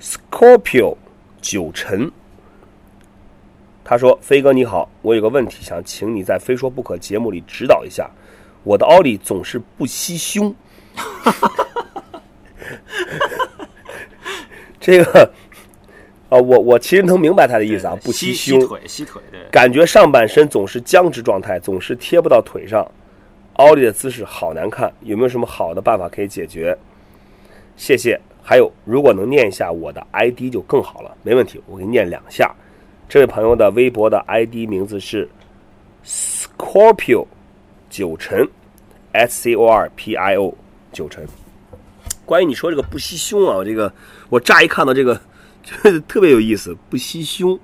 [0.00, 0.96] Scorpio
[1.42, 2.10] 九晨。
[3.84, 8.10] 他说：“飞哥你好，我有个问题想请你在《非说不可》节目里指导一下。
[8.64, 10.54] 我的奥利总是不吸胸。
[14.80, 15.30] 这个
[16.30, 19.42] 啊，我我其实能明白他的意思啊，不吸胸，腿吸腿对。
[19.50, 22.90] 感觉上半身总是僵直状态，总是贴不到腿上，
[23.54, 26.76] 奥利的姿势好难看，有没有什么好的办法可以解决？
[27.76, 28.18] 谢谢。
[28.44, 31.16] 还有，如果能念一下我的 ID 就更好了。
[31.22, 32.52] 没问题，我给你念两下。
[33.08, 35.28] 这位朋友的微博的 ID 名字是
[36.04, 37.24] Scorpio
[37.88, 38.44] 九晨
[39.12, 40.52] ，S C O R P I O
[40.92, 41.24] 九晨。
[42.24, 43.92] 关于你说这个不吸胸啊，这个
[44.28, 45.20] 我乍一看到这个，
[46.08, 47.58] 特别有意思，不吸胸。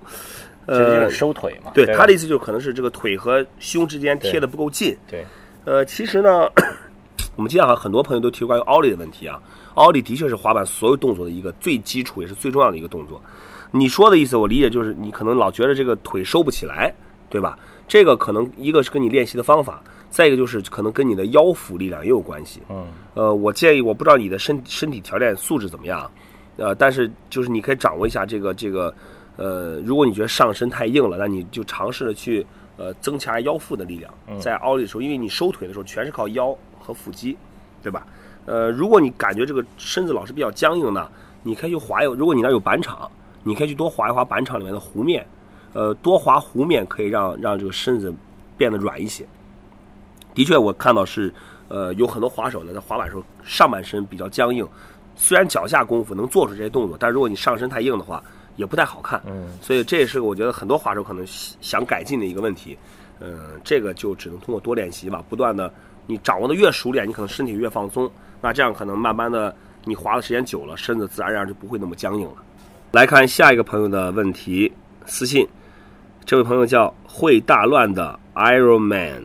[0.66, 1.72] 呃，收腿嘛。
[1.74, 4.96] 对，他的意思就是可能是这个腿和胸之间贴的不够近。
[5.10, 5.24] 对。
[5.68, 6.48] 呃，其实呢，
[7.36, 9.38] 我们今天好像很多朋友都提出关于奥利的问题啊。
[9.74, 13.20] 奥利的确是滑板所有动作的一个最基础也是最重要的一个动作。
[13.70, 16.90] 你说的意思我理解就是你可能老觉得这个腿收不起来，
[17.28, 17.58] 对吧？
[17.86, 22.62] 这个可能一个是跟你练习的方法，再一个就是可能跟你的腰腹力量也有关系。
[22.70, 22.86] 嗯。
[23.12, 26.10] 呃，我建议我不知道你的身身体条件素质怎么样，
[26.56, 28.94] 呃，但是就是你可以掌握一下这个这个，
[29.36, 32.46] 呃，如果你觉得上身太硬了，那你就尝试着去
[32.78, 34.10] 呃增强腰腹的力量，
[34.40, 37.36] 在奥利的时候，因为你收腿的时候全是靠腰和腹肌，
[37.82, 38.06] 对吧？
[38.46, 41.06] 呃，如果你感觉这个身子老是比较僵硬呢，
[41.42, 43.10] 你可以去滑有，如果你那有板场，
[43.42, 45.26] 你可以去多滑一滑板场里面的湖面，
[45.74, 48.10] 呃，多滑湖面可以让让这个身子
[48.56, 49.26] 变得软一些。
[50.34, 51.34] 的确，我看到是，
[51.68, 54.66] 呃，有很多滑手呢在滑板时候上半身比较僵硬，
[55.14, 58.22] 虽然脚下功夫能做出这些动作，但如果你上身太硬的话，
[58.58, 59.22] 也不太好看。
[59.24, 62.76] 嗯，所以这也是我觉得很多滑手可能想改进的一个问题。
[63.20, 65.72] 嗯，这个就只能通过多练习吧，不断的，
[66.06, 68.10] 你掌握的越熟练，你可能身体越放松。
[68.40, 72.34] 那这样可能慢慢的，你滑的时间久了，身子自然而然就不会那么僵硬了。
[72.92, 74.70] 来看下一个朋友的问题
[75.06, 75.46] 私信，
[76.24, 79.22] 这位朋友叫会大乱的 Iron Man，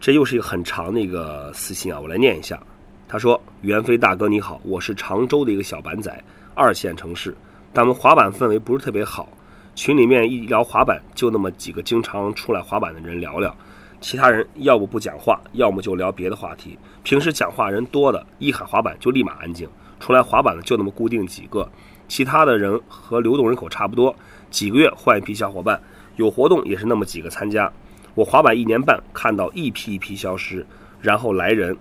[0.00, 2.60] 这又是一个很长的一个私信啊，我来念一下。
[3.06, 6.22] 他说：“袁飞大哥你好，我是常州的一个小板仔，
[6.54, 7.34] 二线城市，
[7.78, 9.28] 但我们滑板氛围不是特别好，
[9.76, 13.54] 群里面一聊滑板，就那么几个经常出来滑板的人聊聊。”
[14.02, 16.76] 其他人要不不讲话，要么就聊别的话题。
[17.04, 19.68] 平时讲话人多的，一喊滑板就立马安静。
[20.00, 21.70] 出来滑板的就那么固定几个，
[22.08, 24.12] 其他的人和流动人口差不多，
[24.50, 25.80] 几个月换一批小伙伴。
[26.16, 27.72] 有活动也是那么几个参加。
[28.16, 30.66] 我滑板一年半，看到一批一批消失，
[31.00, 31.76] 然后来人，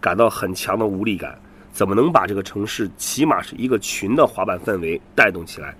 [0.00, 1.36] 感到很强的无力感。
[1.72, 5.74] 怎么能把这个城市起码是一个群的滑板氛围带动起来？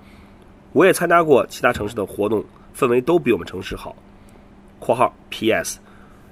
[0.73, 2.43] 我也参加过其他城市的活动，
[2.75, 3.95] 氛围都比我们城市好。
[4.79, 5.79] 括号 P.S.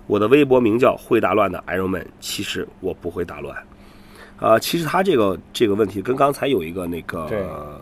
[0.06, 3.54] 我的微博名叫会打乱的 Ironman，其实我不会打乱。
[4.38, 7.38] 啊，其实他这个这个问题跟刚才有一个那个，对，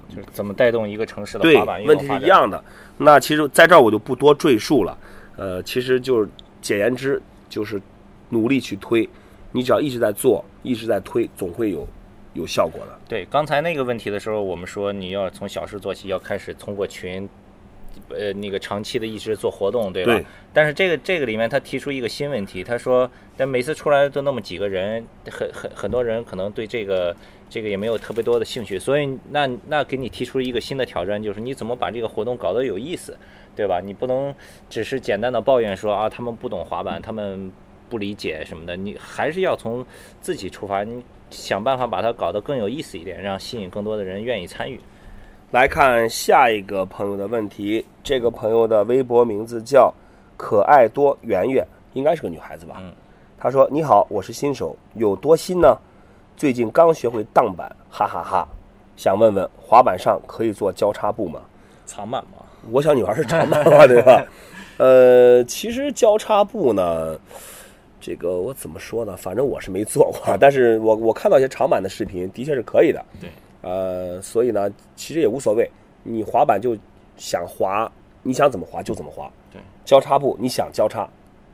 [0.08, 2.62] 就是怎么带动一个城市的滑板问题是一样的。
[2.96, 4.98] 那其实在这儿我就不多赘述了。
[5.36, 6.28] 呃，其实就是
[6.60, 7.80] 简言之，就是
[8.28, 9.08] 努力去推。
[9.52, 11.86] 你只要一直在做，一直在推，总会有
[12.34, 12.98] 有效果的。
[13.08, 17.28] 对，刚才那个问题的时候，我们说你要从小事做起，要开始通过群。
[18.10, 20.12] 呃，那个长期的一直做活动，对吧？
[20.14, 20.24] 对。
[20.52, 27.14] 但是这个这个里面，他提出一个新问题，他说，但每次出来都那么几个人，很很很多人可能对这个
[27.50, 33.18] 这个也没有特别多的兴趣，所以那那给你提出一个新的挑战，就是你怎么把这个活动搞得有意思，
[33.56, 33.80] 对吧？
[33.80, 34.32] 你不能
[34.70, 37.50] 只是简单的抱怨说啊，他们不懂滑板，他们
[37.88, 39.84] 不理解什么的，你还是要从
[40.20, 44.80] 自己出发，你想办法把它搞得更有意思一点，让吸引更多的人愿意参与。
[45.50, 49.92] 来看下一个朋友的问题，这个朋友的微博名字叫
[50.36, 52.76] 可爱多圆圆，应该是个女孩子吧？
[52.80, 52.92] 嗯。
[53.40, 55.78] 她说：“你好，我是新手，有多新呢？
[56.36, 58.46] 最近刚学会荡板，哈哈哈。
[58.96, 61.40] 想问问，滑板上可以做交叉步吗？
[61.86, 62.44] 长板吗？
[62.72, 64.26] 我想女孩是长板吧，对吧？
[64.78, 67.16] 呃，其实交叉步呢，
[68.08, 69.14] 这个我怎么说呢？
[69.14, 73.04] 反正我是没做过， 但是我我看到一些长板的视频，的确是可以的。
[73.20, 73.28] 对。
[73.60, 75.70] 呃，所以呢，其实也无所谓。
[76.04, 76.74] 你滑板就
[77.18, 77.90] 想滑，
[78.22, 79.30] 你想怎么滑就怎么滑。
[79.52, 81.06] 对，交叉步你想交叉，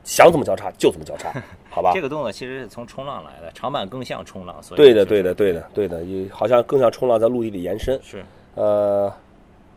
[0.05, 1.33] 想怎么交叉就怎么交叉，
[1.69, 1.91] 好吧？
[1.93, 7.99] 这个动作其实是从冲浪来的，长板更像冲浪，所以对的，对的，对的，对的，也好像更像冲浪在陆地里延伸。
[8.01, 9.11] 是，呃，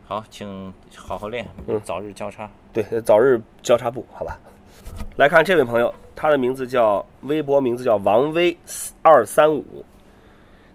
[0.06, 2.48] 好，请好好练，嗯，早日交叉。
[2.72, 4.38] 对，早日交叉步，好吧？
[5.16, 8.56] 来看这位朋友，他的名字叫微博名字叫王威
[9.02, 9.84] 二三五。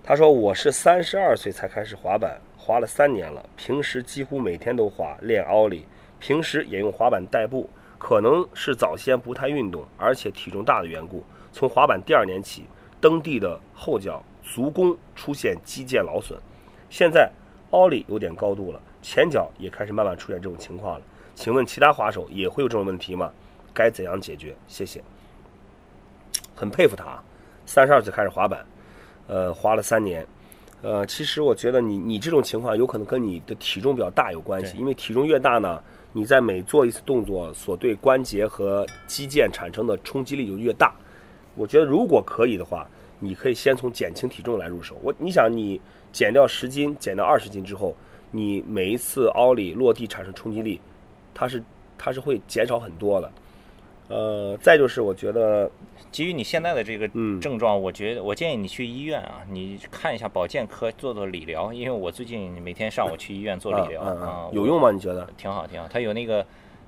[0.04, 3.42] 他说：“我是三十二岁才开始滑板，滑了三年了。
[3.56, 5.86] 平时几乎每天都滑，练奥利，
[6.20, 7.70] 平时也用滑板代步。
[7.98, 12.66] 可能是早先不太运动，而且体重大的缘故，从滑板第二年起，
[13.00, 16.38] 蹬地的后脚足弓出现肌腱劳损。
[16.90, 17.32] 现在
[17.72, 21.06] 奥利有点高度了，前脚也开始慢慢出现这种情况了。
[21.34, 23.32] 请问其他滑手也会有这种问题吗？
[23.74, 24.56] 该怎样解决？
[24.68, 25.02] 谢谢。
[26.56, 27.22] 很佩服他，
[27.66, 28.66] 三十二岁开始滑板，
[29.28, 30.26] 呃，滑了三年。
[30.82, 35.82] 呃，其实我觉得你你这种情况有可能跟你的体重比较大有关系，因为体重越大呢，
[36.12, 40.94] 你在每做一次动作所对关节和肌腱产生的冲击力就越大。
[41.56, 42.86] 我觉得如果可以的话，
[43.20, 44.98] 你可以先从减轻体重来入手。
[45.02, 45.80] 我你想你
[46.12, 47.96] 减掉十斤，减掉二十斤之后，
[48.30, 50.82] 你每一次奥里落地产生冲击力，
[51.34, 51.64] 它是
[51.98, 53.32] 它是会减少很多的。
[54.10, 55.70] 呃，再就是我觉得，
[56.12, 64.92] 基于你现在的这个嗯症状，我觉得我建议你去医院啊，你看一下保健科做做理疗，因为我最近每天上午去医院做理疗啊，有用吗？
[64.92, 65.28] 你觉得？
[65.38, 66.46] 挺好挺好，它有那个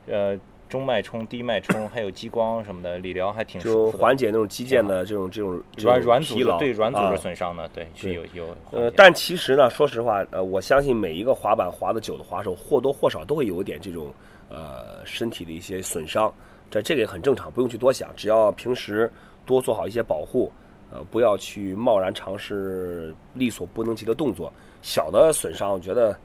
[0.08, 3.90] 呃中脉冲、低脉冲，还有激光什么的，理疗还挺就。
[3.92, 14.12] 缓解那种肌腱的这种这种软软组织对软组啊织损伤的，对是有有呃，但其实呢，说实话，呃，我相信每一个滑板滑的久的滑手或多或少都会有一点这种
[14.50, 16.34] 呃身体的一些损伤，
[16.70, 19.12] 这这个也很正常，不用去多想，只要平时
[19.46, 20.52] 多做好一些保护，
[20.92, 24.52] 呃，不要去贸然尝试力所不能及的动作，
[24.82, 26.18] 小的损伤我觉得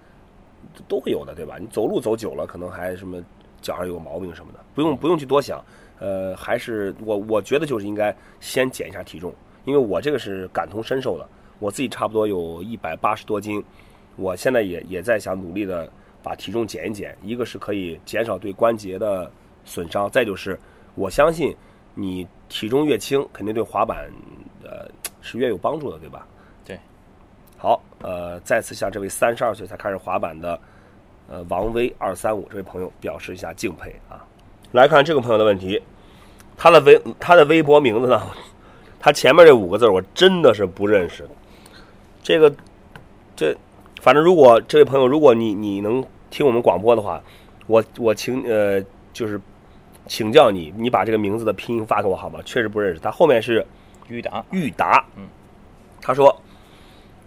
[0.89, 1.57] 都会有的，对吧？
[1.59, 3.23] 你走路走久了，可能还什么
[3.61, 5.63] 脚上有毛病什么的，不用不用去多想，
[5.99, 9.33] 呃，还是我我觉得就是应该先减一下体重，
[9.65, 13.63] 因为我这个是感同身受的，我自己差不多有一百八十多斤，
[14.17, 15.91] 我现在也也在想努力的
[16.23, 19.31] 把体重减一减，一个是可以减少对关节的
[19.65, 20.59] 损伤，再就是
[20.95, 21.57] 我相信
[21.95, 24.11] 你体重越轻，肯定对滑板
[24.63, 24.89] 呃
[25.21, 26.27] 是越有帮助的，对吧？
[26.65, 26.79] 对。
[27.57, 30.59] 好，呃，再次向这位三十二岁才开始滑板的
[31.29, 34.25] 呃王威二三五这位朋友表示一下敬佩啊。
[34.73, 35.83] 来看这个朋友的问题，
[36.57, 38.23] 他的微他的微博名字呢，
[38.99, 41.29] 他前面这五个字我真的是不认识。
[42.23, 42.53] 这个
[43.35, 43.57] 这
[44.01, 47.23] 反正如果这位朋友，如果你你能听我们广播的话，
[47.67, 49.41] 我我请呃就是
[50.11, 52.41] 请教你，你把这个名字的拼音发给我好吗？
[52.45, 52.99] 确实不认识。
[52.99, 53.65] 他后面是
[54.09, 55.29] 裕达，裕达，嗯，
[56.03, 56.37] 他说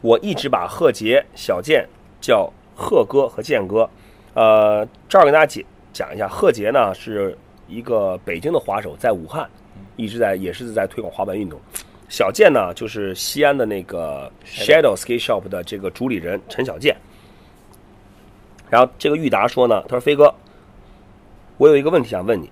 [0.02, 1.88] 我一直把贺杰、小健
[2.19, 3.89] 叫贺哥和健哥，
[4.34, 7.38] 呃，这儿给大家解讲一下，贺杰呢是
[7.69, 9.50] 一个北京的滑手，在武汉
[9.96, 11.58] 一直在也是在推广滑板运动。
[12.10, 16.98] 小健呢就是西安的那个 Shadow Skate Shop 的这个主理人陈小健。
[18.69, 20.36] 然后这个裕达说呢，他说飞哥，
[21.56, 22.50] 我有一个问题想问你，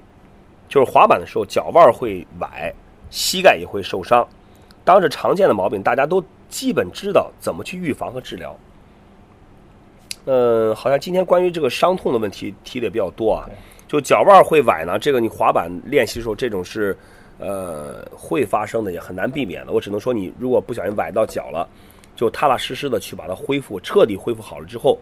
[0.71, 2.73] 就是滑板的时候脚腕会崴，
[3.09, 4.25] 膝盖也会受伤，
[4.85, 8.55] 当着常见的毛病，大家都基本知道怎么去预防和治疗。
[10.23, 13.49] 嗯，好像今天关于这个伤痛的问题提的也比较多啊。
[13.85, 16.97] 就脚腕会崴呢，这个你滑板练习的时候，这种是
[17.37, 19.73] 呃会发生的，也很难避免的。
[19.73, 21.67] 我只能说，你如果不小心崴到脚了，
[22.15, 24.97] 就踏踏实实的去把它恢复，彻底恢复好了之后，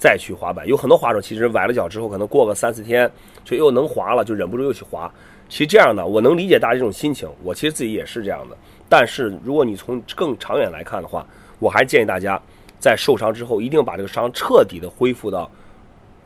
[0.00, 0.66] 再去滑板。
[0.66, 3.08] 有很多滑手其实崴了脚之后，可能过个三四天
[3.44, 5.12] 就又能滑了，就忍不住又去滑。
[5.48, 8.56] 其实这样呢，我能理解大家这种心情，我其实自己也是这样的。
[8.88, 11.26] 但是如果你从更长远来看的话，
[11.58, 12.40] 我还是建议大家
[12.78, 15.50] 在受伤之后，一定把这个伤彻底的恢复到，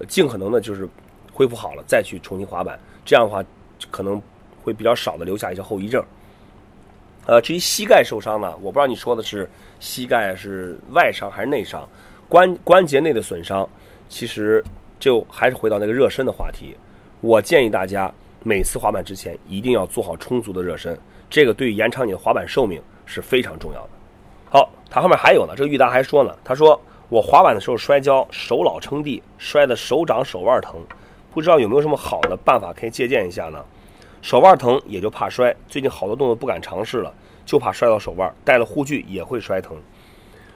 [0.06, 0.88] 尽可能的就是
[1.32, 2.78] 恢复好了再去重新滑板。
[3.04, 3.44] 这样的话，
[3.90, 4.22] 可能
[4.62, 6.04] 会比较少的留下一些后遗症。
[7.26, 9.48] 呃，至于膝盖受伤呢，我不知道你说的是
[9.80, 11.88] 膝盖是外伤还是内伤，
[12.34, 13.64] 关关节内的损伤，
[14.08, 14.60] 其实
[14.98, 16.76] 就还是回到那个热身的话题。
[17.20, 20.98] 我建议大家每次滑板之前一定要做好充足的热身，
[21.30, 23.90] 这个对于延长你的滑板寿命是非常重要的。
[24.50, 30.80] 好，他后面还有呢，这个裕达还说呢，他说我滑板的时候摔跤，手老撑地，摔得手掌手腕疼，
[31.32, 33.64] 不知道有没有什么好的办法可以借鉴一下呢？
[34.22, 37.14] 手腕疼也就怕摔，最近好多动作不敢尝试了，
[37.46, 39.76] 就怕摔到手腕，戴了护具也会摔疼。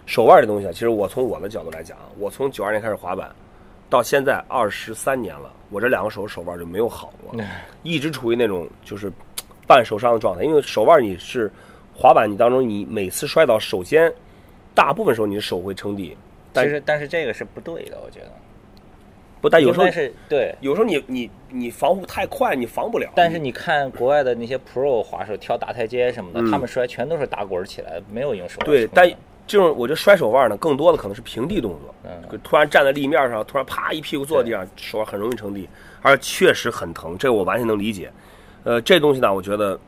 [0.09, 3.31] 手腕这东西啊，其实我从我的角度来讲啊，我从九二年开始滑板，
[3.91, 7.39] 到现在二十三年了，我这两个手手腕就没有好过，
[7.83, 9.13] 一直处于那种就是
[9.67, 10.43] 半受伤的状态。
[10.45, 11.53] 因为手腕你是
[11.95, 14.11] 滑板你当中，你每次摔倒，首先
[14.75, 16.17] 大部分时候你的手会撑地，
[16.55, 18.33] 但其实但是这个是不对的，我觉得。
[19.43, 23.09] 不，但有时候是对，有时候你你你防护太快，你防不了。
[23.15, 29.09] 但是你看国外的那些 pro 滑手跳大台阶什么的，嗯他们摔全都是打滚儿起来，没有用手对，但
[29.49, 31.93] 这种我觉得摔手腕呢，更多的可能是平地动作。
[32.05, 35.69] 嗯突然站在立面上，突然啪一屁股坐地上，手腕很容易撑地，
[36.03, 38.13] 而确实很疼，这个我完全能理解。
[38.63, 39.79] 呃，这东西呢，我觉得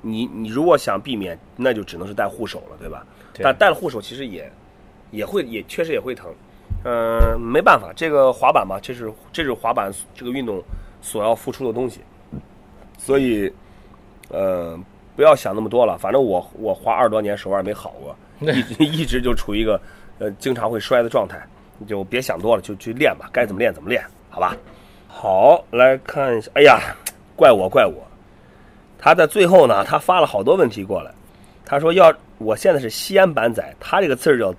[0.00, 3.04] 你你如果想避免，那就只能是戴护手了，对吧？
[3.34, 4.50] 对但戴了护手，其实也
[5.10, 6.32] 也会也确实也会疼。
[6.84, 10.62] 嗯、没办法，这个滑板嘛，这是这是滑板这个运动
[11.00, 12.00] 所要付出的东西，
[12.98, 13.52] 所以
[14.30, 14.78] 呃，
[15.16, 15.98] 不要想那么多了。
[15.98, 18.16] 反正我我滑二十多年手腕没好过，
[18.52, 19.80] 一直一直就处于一个
[20.18, 21.40] 呃经常会摔的状态。
[21.78, 24.56] 你就别想多了，就去练吧，该怎么练怎么练，好吧？
[25.08, 26.80] 好，来看一下，哎呀，
[27.34, 28.06] 怪我怪我，
[28.98, 31.10] 他在最后呢，他发了好多问题过来，
[31.64, 34.54] 他说要我现在是西安板仔，他这个字儿叫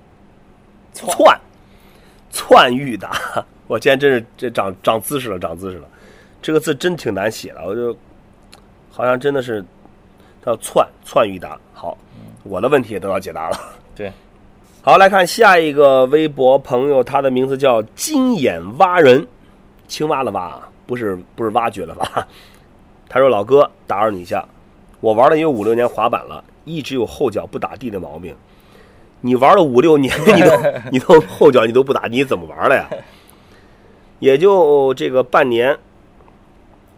[0.94, 1.40] 窜，
[2.30, 5.88] 窜玉达，我今天真是这长长姿势了，长姿势了，
[6.42, 7.96] 这个字真挺难写的，我就
[8.92, 9.64] 好像真的是
[10.46, 11.58] 叫窜窜玉达。
[11.74, 11.98] 好，
[12.44, 13.58] 我的问题也得到解答了。
[13.96, 14.12] 对，
[14.82, 19.26] 好，来看下一个微博朋友，他的名字叫金眼蛙人，
[19.88, 22.28] 青蛙的蛙，不是不是挖掘的蛙。
[23.08, 24.44] 他说：“老哥，打扰你一下，
[25.00, 28.36] 我玩了有五六年滑板了，一直有后脚不打地的毛病。
[29.22, 30.52] 你玩了五六年， 你都
[30.92, 32.90] 你都后脚你都不打地，你怎么玩的呀？
[34.20, 35.78] 也就这个半年，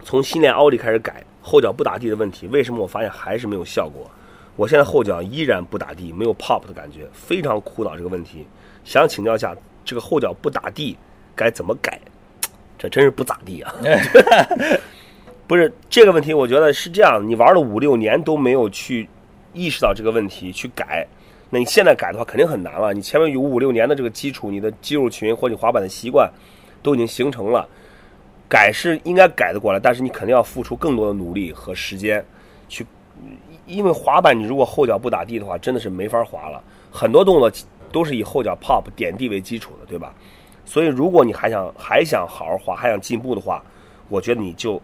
[0.03, 4.09] 从新练奥利开始改后脚不打地的问题，为什么我发现还是没有效果？
[4.55, 8.45] 我现在后脚依然不打地，没有 pop 的感觉，非常苦恼这个问题。
[8.83, 10.97] 想请教一下，这个后脚不打地
[11.35, 11.99] 该怎么改？
[12.77, 13.73] 这真是不咋地啊！
[15.47, 19.07] 不是这个问题，我觉得是这样：你玩了五六年都没有去
[19.53, 21.07] 意识到这个问题去改，
[21.49, 22.93] 那你现在改的话肯定很难了。
[22.93, 26.29] 你前面有五六年的这个基础，你的肌肉群或者滑板的习惯
[26.83, 27.67] 都已经形成了，
[28.49, 32.23] 改是应该改得过来，但是你肯定要付出更多的努力和时间
[32.67, 32.85] 去，
[33.65, 36.61] 因为滑板你如果后脚不打地的话，真的是没法滑了。
[36.91, 37.51] 很多动作
[37.91, 40.13] 都是以后脚 pop 点地为基础的，对吧？
[40.65, 43.63] 所以如果你还想还想好好滑，还想进步的话，
[44.09, 44.81] 我觉得你就。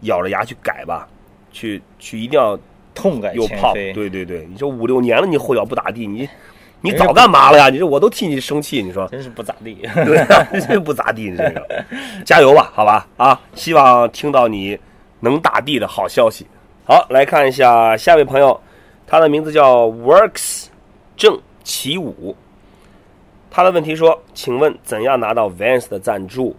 [0.00, 1.08] 咬着牙去改吧，
[1.50, 2.58] 去去一定要
[2.94, 3.90] 痛改前非。
[3.94, 6.28] 对对对，你说五六年了，你后脚不打地，你
[6.82, 7.70] 你早干嘛了呀？
[7.70, 9.76] 你说我都替你生气，你说真是不咋地。
[10.04, 11.84] 对啊，真不咋地，你这个
[12.22, 13.40] 加油吧，好吧啊！
[13.54, 14.78] 希望听到你
[15.20, 16.46] 能打地的好消息。
[16.86, 18.60] 好，来看一下下一位朋友，
[19.06, 20.66] 他的名字叫 Works
[21.16, 22.36] 郑启武，
[23.50, 26.54] 他的问题说：请问怎样拿到 Vans 的赞助？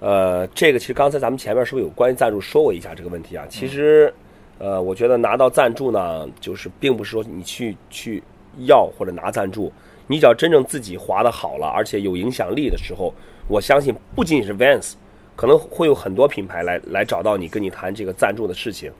[0.00, 3.46] 呃，这个其实刚才咱们前面是不是有关于赞助说过一下这个问题啊？
[3.48, 4.12] 其实，
[4.58, 8.22] 呃，我觉得拿到赞助呢，就是并不是说你去去
[8.66, 9.72] 要或者拿赞助，
[10.06, 13.14] 你只要真正自己滑的好了，而且有影响力的时候，
[13.48, 14.92] 我相信不仅仅是 Vans，
[15.34, 18.92] 可能会有很多品牌来来找到你，跟你谈这个赞助的事情。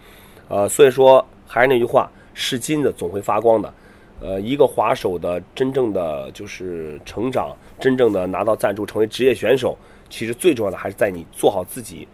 [0.51, 3.73] 呃，所以说还是那句话，是金子总会发光的。
[4.21, 9.79] 呃，一个滑手的真正的就是成长，真正的拿到赞助，成为职业选手。
[10.11, 12.07] 其实最重要的还是在你做好自己，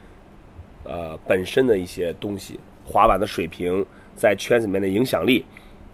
[0.85, 3.85] 呃，本身的一些东西，滑板的水平，
[4.15, 5.45] 在圈子里面的影响力，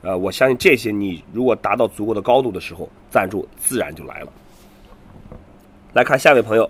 [0.03, 4.32] 呃，我相信这些你如果达到足够的高度的时候，赞助自然就来了。
[5.93, 6.68] 来看下一位朋友，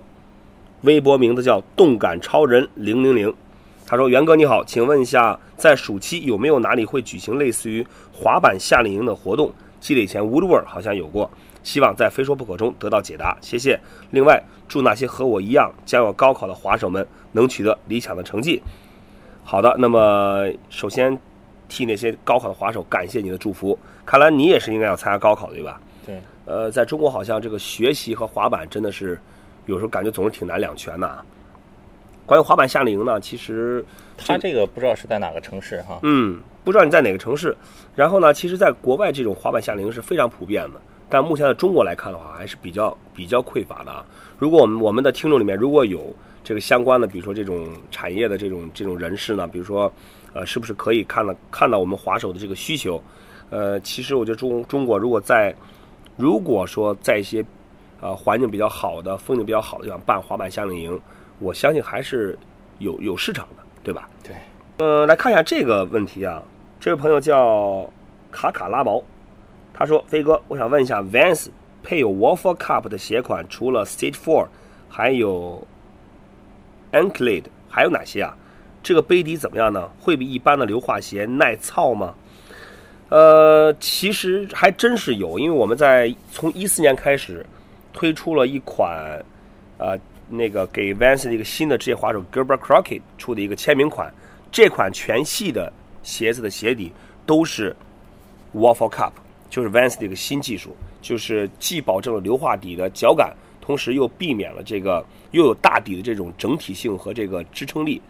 [0.83, 3.35] 微博名字叫动感超人零零零，
[3.87, 9.53] 他说：“袁哥你好，请问一下，在暑期有没有哪里会举行类似于滑板夏令营的活动？
[9.79, 11.31] 记得以前 Woodward 好像有过。”
[11.63, 13.79] 希望在非说不可中得到解答，谢谢。
[14.11, 18.61] 另外，祝那些和我一样将要高考的滑手们能取得理想的成绩。
[19.45, 21.17] 好的，那么首先
[21.69, 23.79] 替那些高考的滑手感谢你的祝福。
[24.05, 25.81] 看来你也是应该要参加高考，对吧？
[26.05, 26.21] 对。
[26.45, 29.17] 呃，在中国好像这个学习和滑板真的是
[29.67, 31.25] 有时候感觉总是挺难两全的。
[32.25, 33.85] 关于滑板夏令营呢，其实
[34.17, 35.99] 它这个不知道是在哪个城市哈。
[36.03, 37.57] 嗯，不知道你在哪个城市。
[37.95, 40.81] 然后呢，其实，在国外这种滑板夏令营是非常普遍的。
[41.09, 44.03] 但目前在中国来看的话，还是比较比较匮乏的啊。
[44.39, 49.93] 如果我们我们的听众里面如果有这个相关的，比如说这种产业的这种这种人士呢，比如说，
[50.33, 53.03] 呃，是不是可以看到看到我们滑手的这个需求？
[53.51, 55.55] 呃，其实我觉得中中国如果在
[56.17, 57.45] 如果说在一些
[58.01, 60.99] 呃环境比较好的、风景比较好的地方办滑板夏令营，
[61.43, 62.39] 我相信还是
[62.79, 64.09] 有有市场的，对吧？
[64.23, 64.35] 对。
[64.79, 66.43] 呃，来看一下这个问题啊，
[66.81, 67.89] 这位朋友叫
[68.31, 69.03] 卡卡拉毛。
[69.75, 71.49] 他说：“飞哥，我想问一下，Vans
[71.83, 74.47] 配有 Waffle Cup 的鞋款，除了 Stage Four，
[74.89, 75.67] 还有
[76.93, 78.37] Anklet，还有哪些啊？
[78.83, 79.91] 这个杯底怎么样呢？
[79.99, 82.15] 会比一般的硫化鞋耐操吗？”
[83.09, 87.45] 呃，其实还真是有，因为我们在从一四年开始
[87.93, 89.23] 推出了一款，
[89.79, 89.99] 呃，
[90.33, 94.13] 那个给 Vans 的一个新的职业滑手 Gilbert Crockett 出的一个签名款，
[94.51, 95.73] 这款全系的
[96.03, 96.91] 鞋子的鞋底
[97.27, 97.75] 都是
[98.55, 99.13] Waffle Cup。
[99.51, 108.01] 就是 Vans 的一个新技术，就是既保证了硫化底的脚感，同时又避免了这个又有大底的这种整体性和这个支撑力。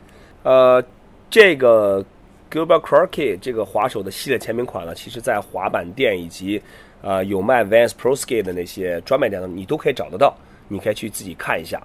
[0.44, 0.80] 呃，
[1.28, 2.00] 这个
[2.48, 6.62] Gilbert Crockett 这个滑手的系列签名款呢，其实在滑板店以及
[7.00, 10.32] 呃有卖 Vans Pro Skate 的那些专卖店呢，你都可以找得到。
[10.68, 11.82] 你可以去自己看一下，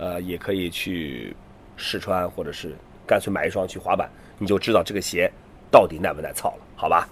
[0.00, 1.36] 呃，也可以去
[1.76, 2.74] 试穿，或者是
[3.06, 5.30] 干脆买一双去滑板，你就知道这个鞋
[5.70, 7.06] 到底耐不耐操了，好吧？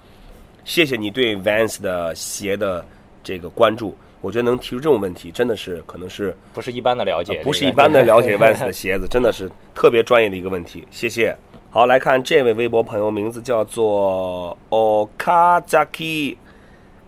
[0.65, 2.83] 谢谢你对 Vans 的鞋的
[3.23, 10.89] 这个关注，我觉得能提出这种问题，真的是可能是不是一般的了解，不是一般的了解 Vans 的鞋子，真的是特别专业的一个问题。
[10.91, 11.37] 谢谢。
[11.71, 16.39] 好，来看这位微博朋友，名字叫做 Okazaki，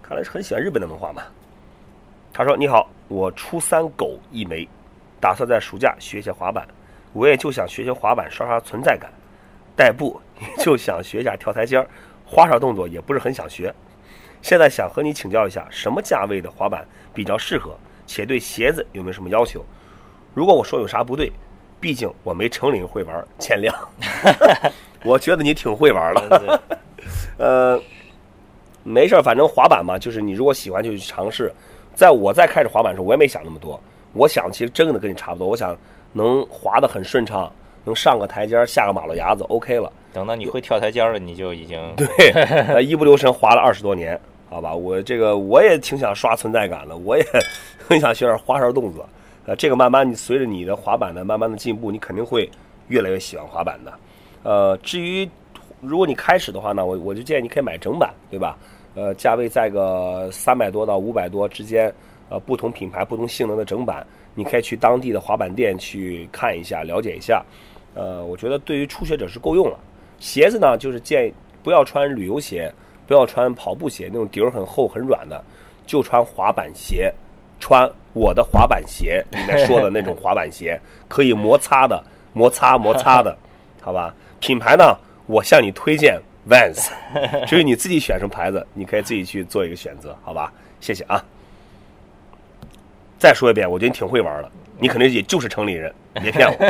[0.02, 1.22] 看来是很喜欢日本的文化嘛。
[2.34, 4.68] 他说：“你好，我初三狗一枚，
[5.20, 6.66] 打算在暑假学学滑板。
[7.12, 9.10] 我也就想学学滑板，刷刷存在感。
[9.76, 10.20] 代步
[10.58, 11.86] 就想学一下跳台阶儿，
[12.24, 13.74] 花哨动作也不是很想学。
[14.42, 17.76] 现在想和你请教一下，什么价位的滑板比较适合？
[18.06, 19.64] 且对鞋子有没有什么要求？
[20.34, 21.32] 如果我说有啥不对，
[21.80, 23.74] 毕竟我没成领会玩，见谅。
[25.04, 26.60] 我觉得你挺会玩的，
[27.38, 27.82] 呃，
[28.82, 31.52] 没事儿，反正滑板嘛，就是你如果喜欢就去尝试。
[31.94, 33.80] 在我在开始滑板的时候，我也没想那么多，
[34.12, 35.76] 我想其实真的跟你差不多，我想
[36.12, 37.50] 能滑得很顺畅，
[37.84, 39.92] 能上个台阶下个马路牙子，OK 了。
[40.12, 44.74] 等到你会跳台阶了，你就已经对，一不留神滑了二十多年，好吧？
[44.74, 47.24] 我这个我也挺想刷存在感的，我也
[47.78, 49.08] 很想学点花哨动作。
[49.46, 52.50] 呃，这个慢慢你随着你的滑板的慢慢的进步，你肯定会
[52.88, 53.92] 越来越喜欢滑板的。
[54.42, 55.28] 呃，至于
[55.80, 58.58] 如果你开始的话呢，我我就建议你可以买整版，对吧？
[58.96, 61.92] 呃，价位在个三百多到五百多之间，
[62.30, 67.44] 呃，不同品牌、不同性能的整板，你可以去当地的滑板店去看一下、了解一下。
[67.94, 69.76] 呃，我觉得对于初学者是够用了。
[70.20, 72.72] 鞋子呢，就是建议不要穿旅游鞋，
[73.06, 75.42] 不要穿跑步鞋，那种底儿很厚很软的，
[75.84, 77.12] 就穿滑板鞋，
[77.58, 82.00] 穿我的滑板鞋 里面说的那种滑板鞋，可以摩擦的，
[82.32, 83.36] 摩擦摩擦的，
[83.82, 84.14] 好吧？
[84.38, 86.16] 品牌呢，我向你推荐
[86.48, 86.90] Vans，
[87.48, 90.52] 至于你自己选什么牌子，你可以自己去做一个选择，好吧？
[90.80, 91.20] 谢谢啊。
[93.20, 96.56] 再说一遍，我觉得你挺会玩的，你肯定也就是城里人， 别骗我。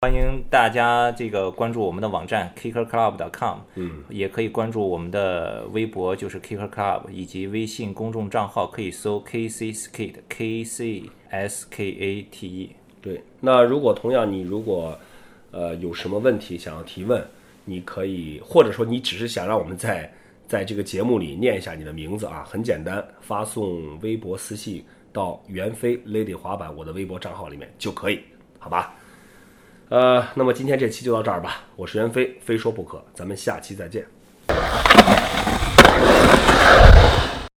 [0.00, 12.70] 欢迎大家这个关注我们的网站 kickerclub.com，嗯，也可以关注我们的微博，就是 Kicker Club，以及微信公众账号，可以搜 KC Skate K C S K A T E。
[13.02, 14.98] 对，那如果同样你如果
[15.50, 17.22] 呃有什么问题想要提问，
[17.66, 20.10] 你可以或者说你只是想让我们在
[20.48, 24.82] 在这个节目里念一下你的名字啊，很简单，发送微博私信
[25.12, 28.20] 到袁飞 Lady 滑板我的微博账号里面就可以，
[28.58, 28.94] 好吧？
[29.90, 34.06] 呃，那么今天这期就到这儿吧，我是袁飞，非说不可，咱们下期再见。